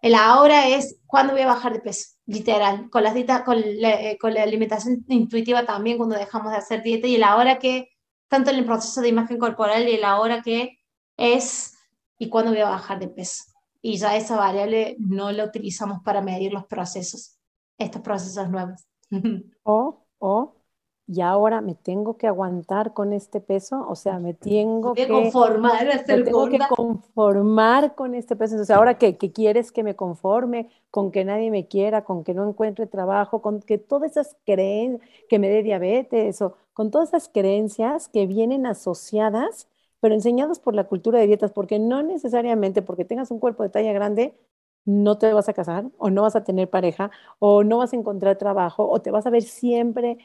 El 0.00 0.14
ahora 0.14 0.68
es 0.68 0.98
cuándo 1.06 1.32
voy 1.32 1.42
a 1.42 1.46
bajar 1.46 1.72
de 1.72 1.80
peso, 1.80 2.16
literal, 2.26 2.90
con, 2.90 3.04
las 3.04 3.14
dietas, 3.14 3.42
con, 3.42 3.56
la, 3.80 4.00
eh, 4.02 4.18
con 4.18 4.34
la 4.34 4.42
alimentación 4.42 5.04
intuitiva 5.08 5.64
también, 5.64 5.96
cuando 5.96 6.16
dejamos 6.16 6.52
de 6.52 6.58
hacer 6.58 6.82
dieta, 6.82 7.06
y 7.06 7.14
el 7.14 7.24
ahora 7.24 7.58
que, 7.58 7.88
tanto 8.28 8.50
en 8.50 8.56
el 8.56 8.66
proceso 8.66 9.00
de 9.00 9.08
imagen 9.08 9.38
corporal 9.38 9.88
y 9.88 9.94
el 9.94 10.04
ahora 10.04 10.42
que 10.42 10.78
es 11.16 11.78
y 12.18 12.28
cuándo 12.28 12.50
voy 12.50 12.60
a 12.60 12.68
bajar 12.68 12.98
de 12.98 13.08
peso. 13.08 13.44
Y 13.80 13.96
ya 13.96 14.16
esa 14.16 14.36
variable 14.36 14.96
no 14.98 15.32
la 15.32 15.44
utilizamos 15.44 16.02
para 16.02 16.20
medir 16.20 16.52
los 16.52 16.66
procesos 16.66 17.33
estos 17.78 18.02
procesos 18.02 18.48
nuevos. 18.50 18.86
O, 19.66 20.04
o, 20.18 20.56
y 21.06 21.20
ahora 21.20 21.60
me 21.60 21.74
tengo 21.74 22.16
que 22.16 22.26
aguantar 22.26 22.94
con 22.94 23.12
este 23.12 23.40
peso, 23.40 23.86
o 23.88 23.94
sea, 23.94 24.18
me 24.18 24.32
tengo 24.32 24.94
que 24.94 25.06
conformar, 25.06 26.04
tengo 26.06 26.48
que 26.48 26.58
conformar 26.58 27.94
con 27.94 28.14
este 28.14 28.36
peso. 28.36 28.54
Entonces, 28.54 28.74
ahora 28.74 28.96
qué, 28.96 29.18
¿qué 29.18 29.30
quieres 29.30 29.70
que 29.70 29.82
me 29.82 29.96
conforme, 29.96 30.70
con 30.90 31.10
que 31.10 31.24
nadie 31.24 31.50
me 31.50 31.68
quiera, 31.68 32.04
con 32.04 32.24
que 32.24 32.32
no 32.32 32.48
encuentre 32.48 32.86
trabajo, 32.86 33.42
con 33.42 33.60
que 33.60 33.76
todas 33.76 34.12
esas 34.12 34.36
creencias, 34.46 35.06
que 35.28 35.38
me 35.38 35.50
dé 35.50 35.62
diabetes, 35.62 36.40
o 36.40 36.56
con 36.72 36.90
todas 36.90 37.10
esas 37.10 37.28
creencias 37.28 38.08
que 38.08 38.26
vienen 38.26 38.66
asociadas, 38.66 39.68
pero 40.00 40.14
enseñadas 40.14 40.58
por 40.58 40.74
la 40.74 40.84
cultura 40.84 41.18
de 41.18 41.26
dietas, 41.26 41.52
porque 41.52 41.78
no 41.78 42.02
necesariamente 42.02 42.80
porque 42.80 43.04
tengas 43.04 43.30
un 43.30 43.40
cuerpo 43.40 43.62
de 43.62 43.68
talla 43.68 43.92
grande 43.92 44.34
no 44.84 45.18
te 45.18 45.32
vas 45.32 45.48
a 45.48 45.54
casar 45.54 45.86
o 45.98 46.10
no 46.10 46.22
vas 46.22 46.36
a 46.36 46.44
tener 46.44 46.68
pareja 46.70 47.10
o 47.38 47.64
no 47.64 47.78
vas 47.78 47.92
a 47.92 47.96
encontrar 47.96 48.36
trabajo 48.36 48.88
o 48.88 49.00
te 49.00 49.10
vas 49.10 49.26
a 49.26 49.30
ver 49.30 49.42
siempre 49.42 50.18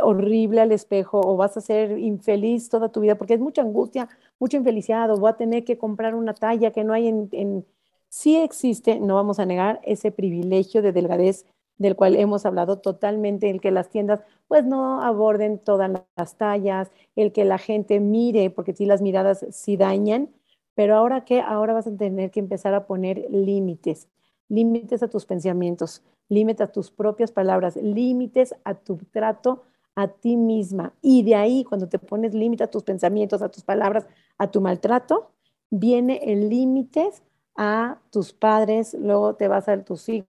horrible 0.00 0.60
al 0.60 0.72
espejo 0.72 1.20
o 1.20 1.36
vas 1.36 1.56
a 1.56 1.60
ser 1.60 1.98
infeliz 1.98 2.68
toda 2.68 2.90
tu 2.90 3.00
vida 3.00 3.16
porque 3.16 3.34
es 3.34 3.40
mucha 3.40 3.62
angustia, 3.62 4.08
mucha 4.38 4.56
infelicidad 4.56 5.10
o 5.10 5.16
voy 5.16 5.30
a 5.30 5.36
tener 5.36 5.64
que 5.64 5.78
comprar 5.78 6.14
una 6.14 6.34
talla 6.34 6.70
que 6.70 6.84
no 6.84 6.92
hay 6.92 7.08
en, 7.08 7.28
en... 7.32 7.66
Sí 8.08 8.36
existe, 8.36 9.00
no 9.00 9.16
vamos 9.16 9.38
a 9.40 9.46
negar, 9.46 9.80
ese 9.82 10.12
privilegio 10.12 10.82
de 10.82 10.92
delgadez 10.92 11.44
del 11.78 11.96
cual 11.96 12.16
hemos 12.16 12.46
hablado 12.46 12.78
totalmente, 12.78 13.50
el 13.50 13.60
que 13.60 13.70
las 13.70 13.90
tiendas 13.90 14.20
pues 14.48 14.64
no 14.64 15.02
aborden 15.02 15.58
todas 15.58 15.90
las 16.16 16.36
tallas, 16.38 16.90
el 17.16 17.32
que 17.32 17.44
la 17.44 17.58
gente 17.58 18.00
mire, 18.00 18.50
porque 18.50 18.72
si 18.72 18.86
las 18.86 19.02
miradas 19.02 19.44
sí 19.50 19.76
dañan, 19.76 20.30
pero 20.76 20.94
ahora 20.94 21.24
qué, 21.24 21.40
ahora 21.40 21.72
vas 21.72 21.86
a 21.88 21.96
tener 21.96 22.30
que 22.30 22.38
empezar 22.38 22.74
a 22.74 22.86
poner 22.86 23.26
límites, 23.30 24.08
límites 24.48 25.02
a 25.02 25.08
tus 25.08 25.24
pensamientos, 25.24 26.04
límites 26.28 26.68
a 26.68 26.70
tus 26.70 26.90
propias 26.90 27.32
palabras, 27.32 27.76
límites 27.76 28.54
a 28.62 28.74
tu 28.74 28.98
trato 29.10 29.64
a 29.96 30.08
ti 30.08 30.36
misma. 30.36 30.92
Y 31.00 31.22
de 31.22 31.34
ahí, 31.34 31.64
cuando 31.64 31.88
te 31.88 31.98
pones 31.98 32.34
límite 32.34 32.62
a 32.62 32.70
tus 32.70 32.82
pensamientos, 32.82 33.40
a 33.40 33.48
tus 33.48 33.64
palabras, 33.64 34.06
a 34.36 34.50
tu 34.50 34.60
maltrato, 34.60 35.30
viene 35.70 36.20
el 36.30 36.50
límite 36.50 37.10
a 37.56 37.98
tus 38.10 38.34
padres, 38.34 38.94
luego 39.00 39.34
te 39.34 39.48
vas 39.48 39.68
a 39.68 39.82
tus 39.82 40.06
hijos, 40.10 40.28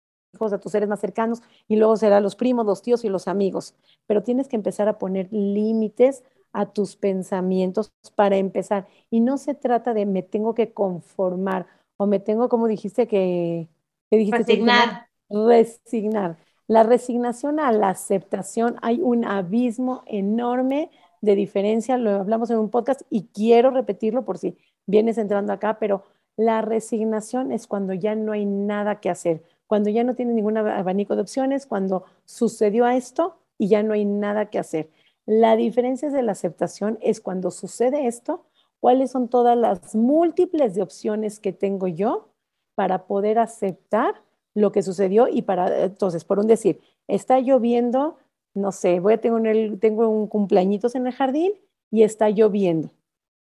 a 0.54 0.60
tus 0.60 0.72
seres 0.72 0.88
más 0.88 1.02
cercanos 1.02 1.42
y 1.68 1.76
luego 1.76 1.98
será 1.98 2.22
los 2.22 2.38
primos, 2.38 2.66
los 2.66 2.82
tíos 2.82 3.04
y 3.04 3.10
los 3.10 3.28
amigos. 3.28 3.76
Pero 4.06 4.24
tienes 4.24 4.48
que 4.48 4.56
empezar 4.56 4.88
a 4.88 4.98
poner 4.98 5.28
límites 5.32 6.24
a 6.54 6.68
tus 6.68 6.96
pensamientos 6.96 7.92
para 8.16 8.38
empezar. 8.38 8.88
Y 9.10 9.20
no 9.20 9.38
se 9.38 9.54
trata 9.54 9.94
de 9.94 10.06
me 10.06 10.24
tengo 10.24 10.54
que 10.54 10.74
conformar 10.74 11.68
o 11.98 12.06
me 12.08 12.20
tengo, 12.20 12.50
como 12.50 12.68
dijiste 12.68 13.08
que... 13.08 13.68
dijiste, 14.12 14.38
resignar. 14.38 15.08
Resignar. 15.30 16.38
La 16.68 16.84
resignación 16.84 17.60
a 17.60 17.72
la 17.72 17.90
aceptación, 17.90 18.76
hay 18.82 19.00
un 19.02 19.26
abismo 19.26 20.04
enorme 20.06 20.92
de 21.22 21.36
diferencia, 21.36 21.98
lo 21.98 22.12
hablamos 22.12 22.50
en 22.50 22.58
un 22.58 22.70
podcast 22.70 23.02
y 23.10 23.24
quiero 23.34 23.72
repetirlo 23.72 24.26
por 24.26 24.38
si 24.38 24.58
vienes 24.86 25.18
entrando 25.18 25.54
acá, 25.54 25.80
pero 25.80 26.04
la 26.36 26.62
resignación 26.62 27.52
es 27.52 27.68
cuando 27.68 27.94
ya 27.94 28.16
no 28.16 28.34
hay 28.34 28.46
nada 28.46 29.00
que 29.00 29.10
hacer, 29.10 29.44
cuando 29.66 29.90
ya 29.90 30.04
no 30.04 30.16
tienes 30.16 30.36
ningún 30.36 30.58
abanico 30.58 31.16
de 31.16 31.22
opciones, 31.22 31.66
cuando 31.66 32.06
sucedió 32.26 32.88
esto 32.88 33.38
y 33.58 33.70
ya 33.70 33.82
no 33.82 33.94
hay 33.94 34.06
nada 34.06 34.48
que 34.48 34.60
hacer. 34.60 34.90
La 35.28 35.58
diferencia 35.58 36.10
de 36.10 36.24
la 36.24 36.32
aceptación 36.32 36.98
es 37.02 37.20
cuando 37.20 37.52
sucede 37.52 38.08
esto, 38.08 38.46
cuáles 38.80 39.12
son 39.12 39.28
todas 39.28 39.58
las 39.58 39.94
múltiples 39.94 40.74
de 40.74 40.82
opciones 40.82 41.42
que 41.42 41.52
tengo 41.52 41.88
yo 41.88 42.30
para 42.76 43.08
poder 43.08 43.38
aceptar 43.38 44.16
lo 44.56 44.72
que 44.72 44.82
sucedió 44.82 45.28
y 45.28 45.42
para, 45.42 45.84
entonces, 45.84 46.24
por 46.24 46.40
un 46.40 46.48
decir, 46.48 46.80
está 47.10 47.42
lloviendo, 47.42 48.18
no 48.54 48.72
sé, 48.72 49.02
voy 49.02 49.16
a 49.16 49.34
un, 49.34 49.80
tengo 49.80 50.08
un 50.08 50.28
cumpleañitos 50.28 50.96
en 50.96 51.06
el 51.06 51.14
jardín 51.14 51.52
y 51.92 52.04
está 52.04 52.30
lloviendo. 52.30 52.90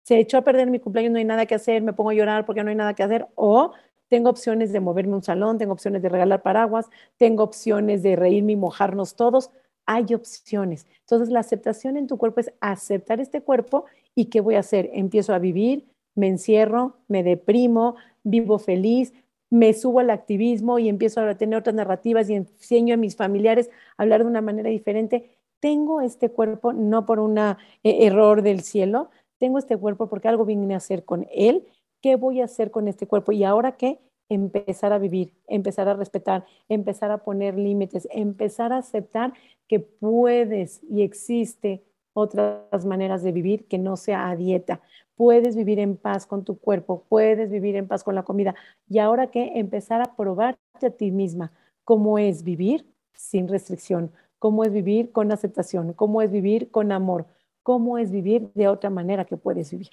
Se 0.02 0.18
echó 0.18 0.40
a 0.40 0.42
perder 0.42 0.72
mi 0.72 0.80
cumpleaños, 0.80 1.12
no 1.12 1.20
hay 1.20 1.26
nada 1.26 1.46
que 1.46 1.54
hacer, 1.54 1.84
me 1.84 1.94
pongo 1.94 2.10
a 2.10 2.16
llorar 2.16 2.48
porque 2.48 2.64
no 2.64 2.72
hay 2.72 2.76
nada 2.76 2.96
que 2.96 3.04
hacer, 3.04 3.28
o 3.36 3.74
tengo 4.08 4.32
opciones 4.32 4.74
de 4.74 4.80
moverme 4.80 5.14
un 5.14 5.24
salón, 5.24 5.60
tengo 5.60 5.74
opciones 5.74 6.02
de 6.02 6.10
regalar 6.10 6.42
paraguas, 6.42 6.90
tengo 7.18 7.44
opciones 7.44 8.02
de 8.02 8.16
reírme 8.16 8.54
y 8.54 8.56
mojarnos 8.56 9.16
todos, 9.16 9.52
hay 9.86 10.14
opciones. 10.14 10.88
Entonces, 11.02 11.30
la 11.30 11.40
aceptación 11.40 11.98
en 11.98 12.08
tu 12.08 12.18
cuerpo 12.18 12.40
es 12.40 12.52
aceptar 12.60 13.20
este 13.20 13.42
cuerpo 13.42 13.86
y 14.16 14.26
¿qué 14.26 14.42
voy 14.42 14.56
a 14.56 14.60
hacer? 14.60 14.90
Empiezo 14.94 15.34
a 15.34 15.40
vivir, 15.40 15.86
me 16.16 16.28
encierro, 16.28 16.98
me 17.08 17.24
deprimo, 17.24 17.96
vivo 18.24 18.58
feliz, 18.58 19.14
me 19.50 19.74
subo 19.74 20.00
al 20.00 20.10
activismo 20.10 20.80
y 20.80 20.90
empiezo 20.90 21.22
a 21.22 21.36
tener 21.36 21.60
otras 21.60 21.76
narrativas 21.76 22.30
y 22.30 22.36
enseño 22.36 22.94
a 22.94 22.98
mis 22.98 23.16
familiares 23.16 23.70
a 23.98 24.04
hablar 24.04 24.22
de 24.24 24.30
una 24.30 24.42
manera 24.42 24.70
diferente. 24.70 25.38
Tengo 25.60 26.02
este 26.02 26.30
cuerpo 26.30 26.74
no 26.74 27.06
por 27.06 27.20
un 27.20 27.38
eh, 27.38 27.56
error 27.84 28.42
del 28.42 28.62
cielo, 28.62 29.10
tengo 29.38 29.60
este 29.60 29.78
cuerpo 29.78 30.08
porque 30.08 30.28
algo 30.28 30.46
vine 30.46 30.74
a 30.74 30.78
hacer 30.78 31.06
con 31.06 31.28
él. 31.32 31.66
¿Qué 32.02 32.16
voy 32.16 32.42
a 32.42 32.46
hacer 32.46 32.72
con 32.72 32.88
este 32.88 33.08
cuerpo? 33.08 33.32
Y 33.32 33.44
ahora 33.44 33.74
qué? 33.74 34.00
Empezar 34.30 34.94
a 34.94 34.98
vivir, 34.98 35.34
empezar 35.48 35.88
a 35.88 35.94
respetar, 35.94 36.46
empezar 36.70 37.12
a 37.12 37.24
poner 37.24 37.58
límites, 37.58 38.08
empezar 38.12 38.74
a 38.74 38.78
aceptar 38.78 39.34
que 39.68 39.80
puedes 39.80 40.82
y 40.90 41.04
existe 41.04 41.84
otras 42.14 42.86
maneras 42.86 43.24
de 43.24 43.32
vivir 43.32 43.68
que 43.68 43.78
no 43.78 43.98
sea 43.98 44.30
a 44.30 44.36
dieta. 44.36 44.82
Puedes 45.16 45.56
vivir 45.56 45.80
en 45.80 45.98
paz 45.98 46.26
con 46.26 46.44
tu 46.44 46.58
cuerpo, 46.58 47.06
puedes 47.10 47.50
vivir 47.52 47.76
en 47.76 47.88
paz 47.88 48.04
con 48.04 48.16
la 48.16 48.24
comida. 48.24 48.56
Y 48.90 49.00
ahora 49.00 49.28
que 49.28 49.60
empezar 49.60 50.02
a 50.02 50.16
probarte 50.16 50.88
a 50.88 50.90
ti 50.90 51.12
misma 51.12 51.52
cómo 51.84 52.18
es 52.18 52.44
vivir 52.44 52.86
sin 53.14 53.48
restricción, 53.48 54.12
cómo 54.40 54.64
es 54.64 54.74
vivir 54.74 55.12
con 55.12 55.32
aceptación, 55.32 55.94
cómo 55.94 56.22
es 56.22 56.32
vivir 56.32 56.72
con 56.72 56.92
amor, 56.92 57.28
cómo 57.64 57.98
es 57.98 58.12
vivir 58.12 58.50
de 58.54 58.68
otra 58.68 58.90
manera 58.90 59.26
que 59.26 59.38
puedes 59.38 59.72
vivir. 59.72 59.90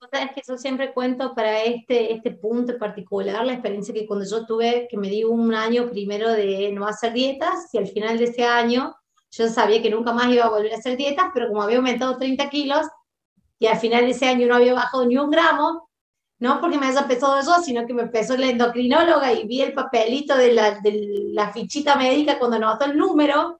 Es 0.00 0.30
que 0.34 0.42
yo 0.48 0.56
siempre 0.56 0.94
cuento 0.94 1.34
para 1.34 1.62
este, 1.62 2.14
este 2.14 2.30
punto 2.30 2.72
en 2.72 2.78
particular 2.78 3.44
la 3.44 3.52
experiencia 3.52 3.92
que 3.92 4.06
cuando 4.06 4.24
yo 4.24 4.46
tuve, 4.46 4.88
que 4.90 4.96
me 4.96 5.10
di 5.10 5.24
un 5.24 5.54
año 5.54 5.90
primero 5.90 6.32
de 6.32 6.72
no 6.72 6.86
hacer 6.86 7.12
dietas 7.12 7.68
y 7.74 7.78
al 7.78 7.86
final 7.86 8.16
de 8.16 8.24
ese 8.24 8.44
año 8.44 8.96
yo 9.30 9.48
sabía 9.48 9.82
que 9.82 9.90
nunca 9.90 10.14
más 10.14 10.32
iba 10.32 10.46
a 10.46 10.50
volver 10.50 10.72
a 10.72 10.78
hacer 10.78 10.96
dietas, 10.96 11.26
pero 11.34 11.48
como 11.48 11.62
había 11.62 11.76
aumentado 11.76 12.16
30 12.16 12.48
kilos 12.48 12.86
y 13.58 13.66
al 13.66 13.76
final 13.76 14.06
de 14.06 14.12
ese 14.12 14.26
año 14.26 14.46
no 14.46 14.56
había 14.56 14.72
bajado 14.72 15.04
ni 15.04 15.18
un 15.18 15.30
gramo, 15.30 15.90
no 16.38 16.60
porque 16.60 16.78
me 16.78 16.86
haya 16.86 17.06
pesado 17.06 17.38
yo, 17.42 17.62
sino 17.62 17.86
que 17.86 17.92
me 17.92 18.06
pesó 18.06 18.38
la 18.38 18.48
endocrinóloga 18.48 19.34
y 19.34 19.46
vi 19.46 19.60
el 19.60 19.74
papelito 19.74 20.34
de 20.34 20.54
la, 20.54 20.80
de 20.80 21.28
la 21.34 21.52
fichita 21.52 21.96
médica 21.96 22.38
cuando 22.38 22.58
notó 22.58 22.86
el 22.86 22.96
número 22.96 23.59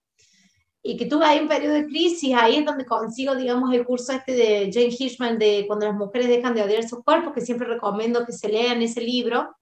y 0.82 0.96
que 0.96 1.06
tuve 1.06 1.26
ahí 1.26 1.40
un 1.40 1.48
periodo 1.48 1.74
de 1.74 1.86
crisis, 1.86 2.34
ahí 2.34 2.56
es 2.56 2.64
donde 2.64 2.86
consigo, 2.86 3.34
digamos, 3.34 3.72
el 3.74 3.84
curso 3.84 4.12
este 4.12 4.32
de 4.32 4.70
Jane 4.72 4.94
Hirschman 4.98 5.38
de 5.38 5.64
cuando 5.66 5.86
las 5.86 5.94
mujeres 5.94 6.28
dejan 6.28 6.54
de 6.54 6.62
odiar 6.62 6.88
sus 6.88 7.04
cuerpos, 7.04 7.34
que 7.34 7.42
siempre 7.42 7.68
recomiendo 7.68 8.24
que 8.24 8.32
se 8.32 8.48
lean 8.48 8.80
ese 8.80 9.02
libro. 9.02 9.54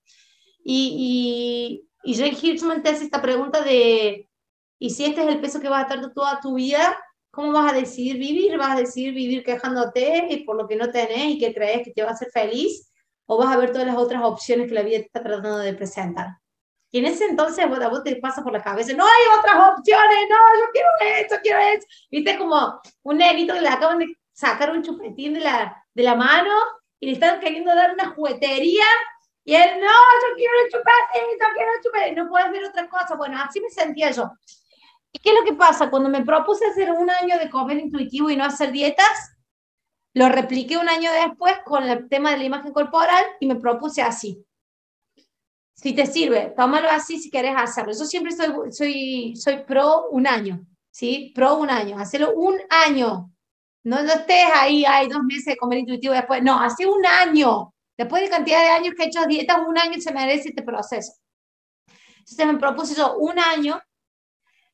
Y, 0.63 1.83
y, 2.05 2.13
y 2.13 2.17
Jane 2.17 2.37
Hirschman 2.41 2.83
te 2.83 2.91
hace 2.91 3.05
esta 3.05 3.21
pregunta 3.21 3.63
de, 3.63 4.29
y 4.79 4.91
si 4.91 5.07
este 5.07 5.23
es 5.23 5.29
el 5.29 5.41
peso 5.41 5.61
que 5.61 5.69
vas 5.69 5.81
a 5.81 5.95
estar 5.95 6.13
toda 6.15 6.41
tu 6.41 6.55
vida, 6.55 6.97
¿cómo 7.33 7.53
vas 7.53 7.73
a 7.73 7.77
decidir 7.77 8.17
vivir? 8.17 8.57
¿Vas 8.57 8.77
a 8.77 8.81
decidir 8.81 9.13
vivir 9.13 9.43
quejándote 9.43 10.45
por 10.47 10.57
lo 10.57 10.69
que 10.69 10.77
no 10.77 10.91
tenés 10.91 11.35
y 11.35 11.39
que 11.39 11.53
crees 11.53 11.83
que 11.83 11.93
te 11.93 12.03
va 12.03 12.11
a 12.11 12.13
hacer 12.13 12.29
feliz? 12.33 12.93
¿O 13.27 13.39
vas 13.39 13.55
a 13.55 13.59
ver 13.59 13.73
todas 13.73 13.87
las 13.87 13.97
otras 13.97 14.23
opciones 14.25 14.69
que 14.69 14.75
la 14.75 14.83
vida 14.83 14.99
te 14.99 15.07
está 15.07 15.23
tratando 15.23 15.59
de 15.59 15.75
presentar? 15.75 16.29
Y 16.91 17.01
en 17.01 17.07
ese 17.07 17.27
entonces 17.27 17.65
a 17.65 17.89
vos 17.89 18.03
te 18.03 18.17
pasa 18.17 18.43
por 18.43 18.53
la 18.53 18.63
cabeza, 18.63 18.95
no 18.95 19.05
hay 19.05 19.39
otras 19.39 19.79
opciones, 19.79 20.19
no, 20.31 20.37
yo 20.59 20.71
quiero 20.73 20.89
esto, 21.21 21.37
quiero 21.43 21.59
esto. 21.59 21.87
Viste 22.11 22.39
como 22.39 22.81
un 23.03 23.19
negrito 23.19 23.55
que 23.55 23.61
le 23.61 23.69
acaban 23.69 23.99
de 23.99 24.17
sacar 24.33 24.71
un 24.71 24.83
chupetín 24.83 25.35
de 25.35 25.41
la, 25.41 25.85
de 25.93 26.03
la 26.03 26.15
mano 26.15 26.55
y 26.99 27.07
le 27.07 27.13
están 27.13 27.41
queriendo 27.41 27.75
dar 27.75 27.93
una 27.93 28.11
juguetería 28.15 28.87
y 29.49 29.55
él, 29.55 29.81
no, 29.81 29.87
yo 29.89 30.37
quiero 30.37 30.53
el 30.63 30.71
chupetito, 30.71 31.47
quiero 31.55 31.71
el 31.75 31.83
chupetito, 31.83 32.23
no 32.23 32.29
puedes 32.29 32.51
ver 32.53 32.65
otra 32.67 32.87
cosa. 32.87 33.15
Bueno, 33.15 33.41
así 33.43 33.63
me 33.63 33.71
sentía 33.71 34.11
yo. 34.11 34.31
¿Y 35.11 35.19
qué 35.21 35.31
es 35.31 35.37
lo 35.39 35.43
que 35.43 35.55
pasa? 35.55 35.89
Cuando 35.89 36.11
me 36.11 36.23
propuse 36.23 36.67
hacer 36.67 36.93
un 36.93 37.09
año 37.09 37.39
de 37.39 37.49
comer 37.49 37.79
intuitivo 37.79 38.29
y 38.29 38.37
no 38.37 38.45
hacer 38.45 38.73
dietas, 38.73 39.39
lo 40.13 40.29
repliqué 40.29 40.77
un 40.77 40.91
año 40.91 41.11
después 41.13 41.55
con 41.65 41.83
el 41.85 42.11
tema 42.11 42.33
de 42.33 42.37
la 42.37 42.45
imagen 42.45 42.75
corporal 42.75 43.25
y 43.41 43.47
me 43.47 43.57
propuse 43.57 44.03
así. 44.03 44.45
Si 45.81 45.93
te 45.93 46.07
sirve, 46.07 46.53
tómalo 46.57 46.91
así 46.91 47.21
si 47.21 47.31
quieres 47.31 47.55
hacerlo. 47.57 47.93
Yo 47.97 48.05
siempre 48.05 48.33
soy, 48.33 48.73
soy, 48.73 49.37
soy 49.37 49.63
pro 49.63 50.09
un 50.11 50.27
año, 50.27 50.67
¿sí? 50.91 51.31
Pro 51.33 51.55
un 51.55 51.71
año. 51.71 51.97
Hacerlo 52.01 52.33
un 52.35 52.57
año. 52.69 53.31
No, 53.85 54.03
no 54.03 54.13
estés 54.13 54.47
ahí, 54.57 54.85
hay 54.85 55.07
dos 55.07 55.23
meses 55.23 55.45
de 55.45 55.57
comer 55.57 55.79
intuitivo 55.79 56.15
después. 56.15 56.43
No, 56.43 56.61
hace 56.61 56.85
un 56.85 57.07
año. 57.07 57.73
Después 57.97 58.23
de 58.23 58.29
cantidad 58.29 58.61
de 58.61 58.71
años 58.71 58.95
que 58.97 59.05
he 59.05 59.07
hecho 59.07 59.25
dietas, 59.27 59.59
un 59.69 59.79
año 59.79 60.01
se 60.01 60.13
merece 60.13 60.49
este 60.49 60.65
proceso. 60.65 61.13
Entonces 62.19 62.47
me 62.47 62.59
propuse 62.59 62.97
yo 62.97 63.17
un 63.17 63.39
año 63.39 63.81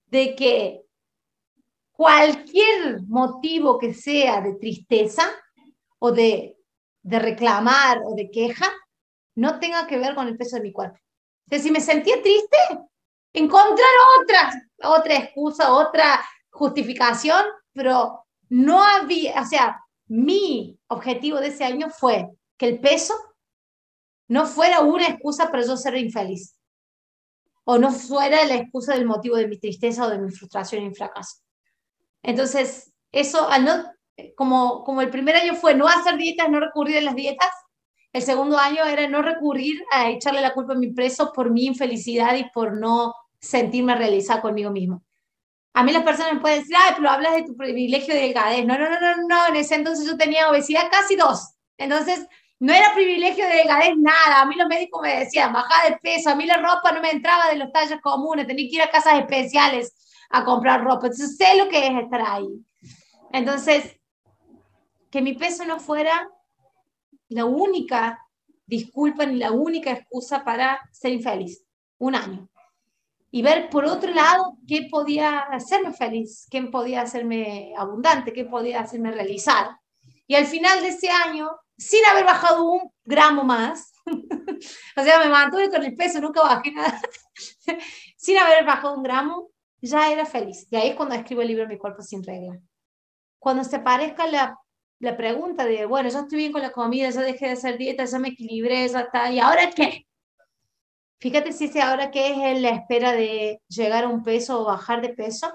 de 0.07 0.35
que 0.35 0.87
cualquier 1.93 3.03
motivo 3.09 3.79
que 3.79 3.93
sea 3.93 4.41
de 4.41 4.55
tristeza 4.55 5.31
o 5.99 6.13
de, 6.13 6.57
de 7.03 7.19
reclamar 7.19 8.01
o 8.07 8.15
de 8.15 8.31
queja 8.31 8.73
no 9.35 9.59
tenga 9.59 9.87
que 9.87 9.99
ver 9.99 10.15
con 10.15 10.29
el 10.29 10.37
peso 10.37 10.57
de 10.57 10.63
mi 10.63 10.73
cuerpo. 10.73 10.99
O 11.51 11.59
si 11.59 11.71
me 11.71 11.81
sentía 11.81 12.23
triste, 12.23 12.57
encontrar 13.33 13.89
otra, 14.21 14.69
otra 14.85 15.17
excusa, 15.17 15.73
otra 15.73 16.25
justificación, 16.51 17.45
pero 17.73 18.25
no 18.49 18.83
había, 18.83 19.41
o 19.41 19.45
sea, 19.45 19.81
mi 20.07 20.79
objetivo 20.89 21.41
de 21.41 21.49
ese 21.49 21.65
año 21.65 21.91
fue 21.91 22.29
que 22.57 22.69
el 22.69 22.81
peso 22.81 23.15
no 24.29 24.47
fuera 24.47 24.81
una 24.81 25.09
excusa 25.09 25.51
para 25.51 25.65
yo 25.65 25.77
ser 25.77 25.97
infeliz 25.97 26.57
o 27.65 27.79
no 27.79 27.91
fuera 27.91 28.45
la 28.45 28.57
excusa 28.57 28.95
del 28.95 29.07
motivo 29.07 29.37
de 29.37 29.49
mi 29.49 29.59
tristeza 29.59 30.07
o 30.07 30.11
de 30.11 30.19
mi 30.19 30.31
frustración 30.31 30.85
y 30.85 30.95
fracaso. 30.95 31.39
Entonces, 32.23 32.93
eso, 33.11 33.49
al 33.49 33.65
no, 33.65 33.85
como, 34.37 34.85
como 34.85 35.01
el 35.01 35.11
primer 35.11 35.37
año 35.37 35.55
fue 35.55 35.75
no 35.75 35.89
hacer 35.89 36.17
dietas, 36.17 36.49
no 36.51 36.61
recurrir 36.61 36.99
a 36.99 37.03
las 37.03 37.15
dietas, 37.15 37.49
el 38.15 38.23
segundo 38.23 38.57
año 38.57 38.85
era 38.85 39.09
no 39.09 39.23
recurrir 39.23 39.85
a 39.91 40.09
echarle 40.09 40.41
la 40.41 40.55
culpa 40.55 40.75
a 40.75 40.77
mi 40.77 40.93
preso 40.93 41.33
por 41.33 41.51
mi 41.51 41.67
infelicidad 41.67 42.37
y 42.37 42.49
por 42.51 42.73
no 42.73 43.13
sentirme 43.41 43.97
realizada 43.97 44.41
conmigo 44.41 44.71
mismo. 44.71 45.03
A 45.73 45.83
mí 45.83 45.91
las 45.91 46.05
personas 46.05 46.35
me 46.35 46.41
pueden 46.41 46.61
decir, 46.61 46.77
pero 46.97 47.11
hablas 47.11 47.35
de 47.35 47.43
tu 47.43 47.57
privilegio 47.57 48.15
de 48.15 48.21
delgadez. 48.21 48.65
No, 48.65 48.79
no, 48.79 48.89
no, 48.89 49.01
no, 49.01 49.27
no, 49.29 49.49
en 49.49 49.57
ese 49.57 49.75
entonces 49.75 50.07
yo 50.07 50.17
tenía 50.17 50.49
obesidad 50.49 50.89
casi 50.93 51.17
dos. 51.17 51.55
Entonces, 51.77 52.25
no 52.61 52.73
era 52.73 52.95
privilegio 52.95 53.49
de 53.49 53.57
delgadez 53.57 53.97
nada. 53.97 54.43
A 54.43 54.47
mí 54.47 54.55
los 54.55 54.69
médicos 54.69 55.03
me 55.03 55.19
decían, 55.19 55.53
baja 55.53 55.91
de 55.91 55.97
peso. 55.97 56.31
A 56.31 56.37
mí 56.37 56.47
la 56.47 56.59
ropa 56.59 56.93
no 56.93 57.01
me 57.01 57.11
entraba 57.11 57.49
de 57.49 57.57
los 57.57 57.73
tallos 57.73 58.01
comunes. 58.01 58.47
Tenía 58.47 58.69
que 58.71 58.77
ir 58.77 58.83
a 58.83 58.91
casas 58.91 59.19
especiales 59.19 59.93
a 60.31 60.45
comprar 60.45 60.85
ropa. 60.85 61.09
Entonces 61.09 61.37
sé 61.37 61.57
lo 61.57 61.69
que 61.69 61.85
es 61.85 61.99
estar 62.01 62.23
ahí. 62.25 62.47
Entonces, 63.33 63.99
que 65.11 65.21
mi 65.21 65.33
peso 65.33 65.65
no 65.65 65.81
fuera 65.81 66.31
la 67.35 67.45
única 67.45 68.25
disculpa 68.65 69.27
ni 69.27 69.37
la 69.37 69.51
única 69.51 69.91
excusa 69.91 70.45
para 70.45 70.81
ser 70.93 71.13
infeliz. 71.13 71.65
Un 71.99 72.15
año. 72.15 72.49
Y 73.31 73.43
ver 73.43 73.69
por 73.69 73.85
otro 73.85 74.13
lado 74.13 74.57
qué 74.67 74.89
podía 74.91 75.41
hacerme 75.41 75.93
feliz, 75.93 76.47
qué 76.49 76.63
podía 76.63 77.03
hacerme 77.03 77.75
abundante, 77.77 78.33
qué 78.33 78.45
podía 78.45 78.81
hacerme 78.81 79.11
realizar. 79.11 79.77
Y 80.27 80.37
al 80.37 80.47
final 80.47 80.81
de 80.81 80.89
ese 80.89 81.11
año 81.11 81.51
sin 81.77 82.05
haber 82.07 82.25
bajado 82.25 82.65
un 82.65 82.93
gramo 83.05 83.43
más. 83.43 83.93
o 84.97 85.03
sea, 85.03 85.19
me 85.19 85.29
mantuve 85.29 85.71
con 85.71 85.83
el 85.83 85.97
peso, 85.97 86.21
nunca 86.21 86.43
bajé 86.43 86.71
nada. 86.71 87.01
sin 88.17 88.39
haber 88.39 88.65
bajado 88.65 88.95
un 88.95 89.03
gramo, 89.03 89.51
ya 89.81 90.13
era 90.13 90.25
feliz. 90.25 90.69
Y 90.71 90.77
ahí 90.77 90.91
es 90.91 90.97
cuando 90.97 91.17
escribo 91.17 91.43
el 91.43 91.49
libro 91.49 91.67
Mi 91.67 91.79
cuerpo 91.79 92.03
sin 92.03 92.23
regla. 92.23 92.61
Cuando 93.41 93.65
se 93.65 93.81
parezca 93.81 94.27
la, 94.29 94.57
la 95.05 95.17
pregunta 95.17 95.65
de, 95.65 95.87
bueno, 95.87 96.09
ya 96.09 96.21
estoy 96.21 96.39
bien 96.39 96.53
con 96.53 96.63
la 96.63 96.73
comida, 96.73 97.11
ya 97.11 97.23
dejé 97.23 97.47
de 97.47 97.53
hacer 97.53 97.79
dieta, 97.79 98.05
ya 98.05 98.19
me 98.19 98.29
equilibré, 98.29 98.89
ya 98.89 99.01
está, 99.01 99.31
¿y 99.31 99.39
ahora 99.39 99.71
qué? 99.71 100.07
Fíjate 101.19 101.53
si 101.53 101.67
ese 101.67 101.81
ahora 101.81 102.11
qué 102.11 102.33
es 102.33 102.39
en 102.39 102.63
la 102.63 102.71
espera 102.71 103.13
de 103.13 103.63
llegar 103.69 104.05
a 104.05 104.09
un 104.09 104.23
peso 104.23 104.61
o 104.61 104.65
bajar 104.65 105.01
de 105.01 105.11
peso. 105.11 105.53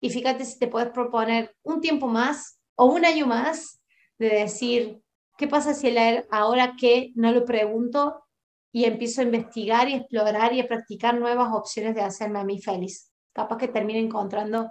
Y 0.00 0.10
fíjate 0.10 0.44
si 0.44 0.58
te 0.58 0.68
puedes 0.68 0.90
proponer 0.90 1.54
un 1.62 1.80
tiempo 1.80 2.08
más 2.08 2.58
o 2.74 2.86
un 2.86 3.04
año 3.04 3.26
más 3.26 3.80
de 4.18 4.28
decir, 4.28 5.02
¿Qué 5.42 5.48
pasa 5.48 5.74
si 5.74 5.88
el 5.88 6.24
ahora 6.30 6.76
que 6.78 7.10
no 7.14 7.32
lo 7.32 7.44
pregunto 7.44 8.22
y 8.70 8.84
empiezo 8.84 9.20
a 9.20 9.24
investigar 9.24 9.88
y 9.88 9.94
explorar 9.94 10.52
y 10.52 10.60
a 10.60 10.68
practicar 10.68 11.18
nuevas 11.18 11.52
opciones 11.52 11.96
de 11.96 12.02
hacerme 12.02 12.38
a 12.38 12.44
mí 12.44 12.60
feliz? 12.60 13.10
Capaz 13.32 13.56
que 13.56 13.66
termine 13.68 13.98
encontrando 13.98 14.70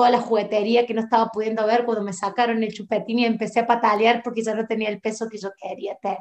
toda 0.00 0.10
la 0.10 0.22
juguetería 0.22 0.86
que 0.86 0.94
no 0.94 1.02
estaba 1.02 1.26
pudiendo 1.26 1.66
ver 1.66 1.84
cuando 1.84 2.02
me 2.02 2.14
sacaron 2.14 2.62
el 2.62 2.72
chupetín 2.72 3.18
y 3.18 3.26
empecé 3.26 3.60
a 3.60 3.66
patalear 3.66 4.22
porque 4.22 4.42
ya 4.42 4.54
no 4.54 4.66
tenía 4.66 4.88
el 4.88 4.98
peso 4.98 5.28
que 5.28 5.36
yo 5.36 5.50
quería 5.60 5.94
tener. 5.96 6.18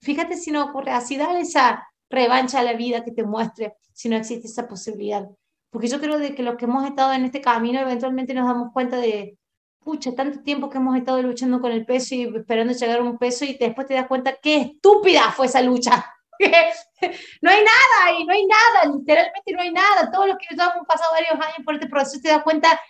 Fíjate 0.00 0.38
si 0.38 0.50
no 0.50 0.64
ocurre 0.64 0.92
así, 0.92 1.18
dale 1.18 1.40
esa 1.40 1.86
revancha 2.08 2.60
a 2.60 2.62
la 2.62 2.72
vida 2.72 3.04
que 3.04 3.10
te 3.12 3.22
muestre 3.22 3.74
si 3.92 4.08
no 4.08 4.16
existe 4.16 4.46
esa 4.46 4.66
posibilidad. 4.66 5.28
Porque 5.68 5.88
yo 5.88 6.00
creo 6.00 6.18
de 6.18 6.34
que 6.34 6.42
los 6.42 6.56
que 6.56 6.64
hemos 6.64 6.86
estado 6.86 7.12
en 7.12 7.26
este 7.26 7.42
camino 7.42 7.80
eventualmente 7.80 8.32
nos 8.32 8.46
damos 8.46 8.72
cuenta 8.72 8.96
de, 8.96 9.36
pucha, 9.80 10.14
tanto 10.14 10.40
tiempo 10.40 10.70
que 10.70 10.78
hemos 10.78 10.96
estado 10.96 11.20
luchando 11.20 11.60
con 11.60 11.72
el 11.72 11.84
peso 11.84 12.14
y 12.14 12.22
esperando 12.34 12.72
llegar 12.72 13.00
a 13.00 13.02
un 13.02 13.18
peso 13.18 13.44
y 13.44 13.58
después 13.58 13.86
te 13.86 13.92
das 13.92 14.06
cuenta 14.06 14.36
qué 14.40 14.56
estúpida 14.56 15.30
fue 15.32 15.44
esa 15.44 15.60
lucha. 15.60 16.15
no 17.42 17.50
hay 17.50 17.64
nada 17.64 18.18
y 18.18 18.24
no 18.24 18.32
hay 18.32 18.46
nada, 18.46 18.96
literalmente 18.96 19.52
no 19.52 19.62
hay 19.62 19.72
nada. 19.72 20.10
Todos 20.10 20.28
los 20.28 20.36
que 20.38 20.46
hemos 20.50 20.86
pasado 20.86 21.12
varios 21.12 21.34
años 21.34 21.64
por 21.64 21.74
este 21.74 21.88
proceso 21.88 22.20
te 22.22 22.28
das 22.28 22.42
cuenta 22.42 22.80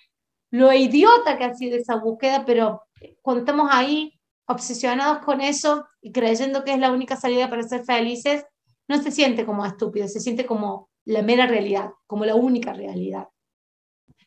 lo 0.51 0.73
idiota 0.73 1.37
que 1.37 1.45
ha 1.45 1.55
sido 1.55 1.77
esa 1.77 1.97
búsqueda, 1.97 2.45
pero 2.45 2.83
cuando 3.23 3.41
estamos 3.41 3.69
ahí 3.73 4.13
obsesionados 4.47 5.25
con 5.25 5.41
eso 5.41 5.87
y 6.01 6.13
creyendo 6.13 6.65
que 6.65 6.73
es 6.73 6.79
la 6.79 6.93
única 6.93 7.17
salida 7.17 7.51
para 7.51 7.63
ser 7.63 7.85
felices, 7.85 8.45
no 8.89 9.03
se 9.03 9.11
siente 9.11 9.45
como 9.45 9.67
estúpido, 9.67 10.07
se 10.07 10.21
siente 10.21 10.47
como 10.47 10.89
la 11.05 11.23
mera 11.23 11.47
realidad, 11.47 11.91
como 12.07 12.25
la 12.25 12.35
única 12.37 12.73
realidad. 12.73 13.29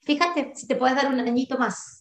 Fíjate 0.01 0.53
si 0.55 0.67
te 0.67 0.75
puedes 0.75 0.95
dar 0.95 1.07
un 1.07 1.19
añito 1.19 1.57
más 1.57 1.98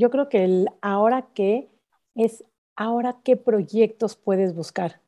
yo 0.00 0.10
creo 0.10 0.28
que 0.28 0.44
el 0.44 0.68
ahora 0.80 1.28
qué 1.34 1.68
es 2.14 2.44
ahora 2.76 3.18
qué 3.24 3.36
proyectos 3.36 4.16
puedes 4.16 4.54
buscar, 4.54 5.00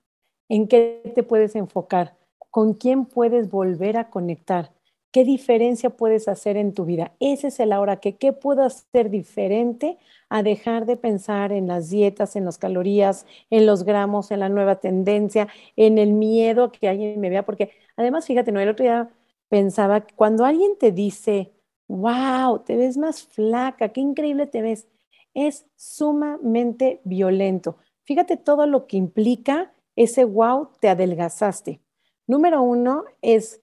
en 0.49 0.69
qué 0.69 1.13
te 1.15 1.23
puedes 1.23 1.57
enfocar. 1.57 2.17
con 2.51 2.75
quién 2.75 3.07
puedes 3.07 3.51
volver 3.51 3.97
a 3.97 4.11
conectar, 4.11 4.73
qué 5.11 5.25
diferencia 5.25 5.91
puedes 5.91 6.29
hacer 6.29 6.57
en 6.59 6.75
tu 6.75 6.85
vida. 6.85 7.13
Ese 7.21 7.49
es 7.49 7.61
el 7.61 7.73
ahora 7.73 7.97
que, 7.99 8.17
¿qué 8.17 8.33
puedo 8.35 8.63
hacer 8.63 9.11
diferente 9.11 9.99
a 10.29 10.43
dejar 10.43 10.87
de 10.87 10.97
pensar 10.99 11.53
en 11.53 11.67
las 11.67 11.89
dietas, 11.91 12.37
en 12.37 12.45
las 12.45 12.59
calorías, 12.59 13.27
en 13.51 13.67
los 13.67 13.85
gramos, 13.85 14.31
en 14.31 14.41
la 14.41 14.51
nueva 14.51 14.81
tendencia, 14.81 15.49
en 15.77 15.99
el 15.99 16.13
miedo 16.13 16.73
que 16.73 16.89
alguien 16.89 17.21
me 17.21 17.31
vea? 17.31 17.45
Porque 17.45 17.71
además, 17.97 18.27
fíjate, 18.27 18.53
no, 18.53 18.61
el 18.61 18.69
otro 18.69 18.85
día 18.85 19.11
pensaba, 19.49 20.07
cuando 20.17 20.45
alguien 20.45 20.77
te 20.79 20.93
dice, 20.93 21.53
wow, 21.93 22.61
te 22.61 22.77
ves 22.77 22.97
más 22.97 23.23
flaca, 23.23 23.91
qué 23.91 24.01
increíble 24.01 24.47
te 24.47 24.63
ves, 24.63 24.89
es 25.35 25.67
sumamente 25.77 27.01
violento. 27.05 27.77
Fíjate 28.05 28.37
todo 28.37 28.67
lo 28.67 28.87
que 28.87 28.97
implica 28.97 29.73
ese 29.95 30.25
wow, 30.25 30.71
te 30.81 30.89
adelgazaste. 30.89 31.81
Número 32.27 32.63
uno 32.63 33.05
es, 33.21 33.61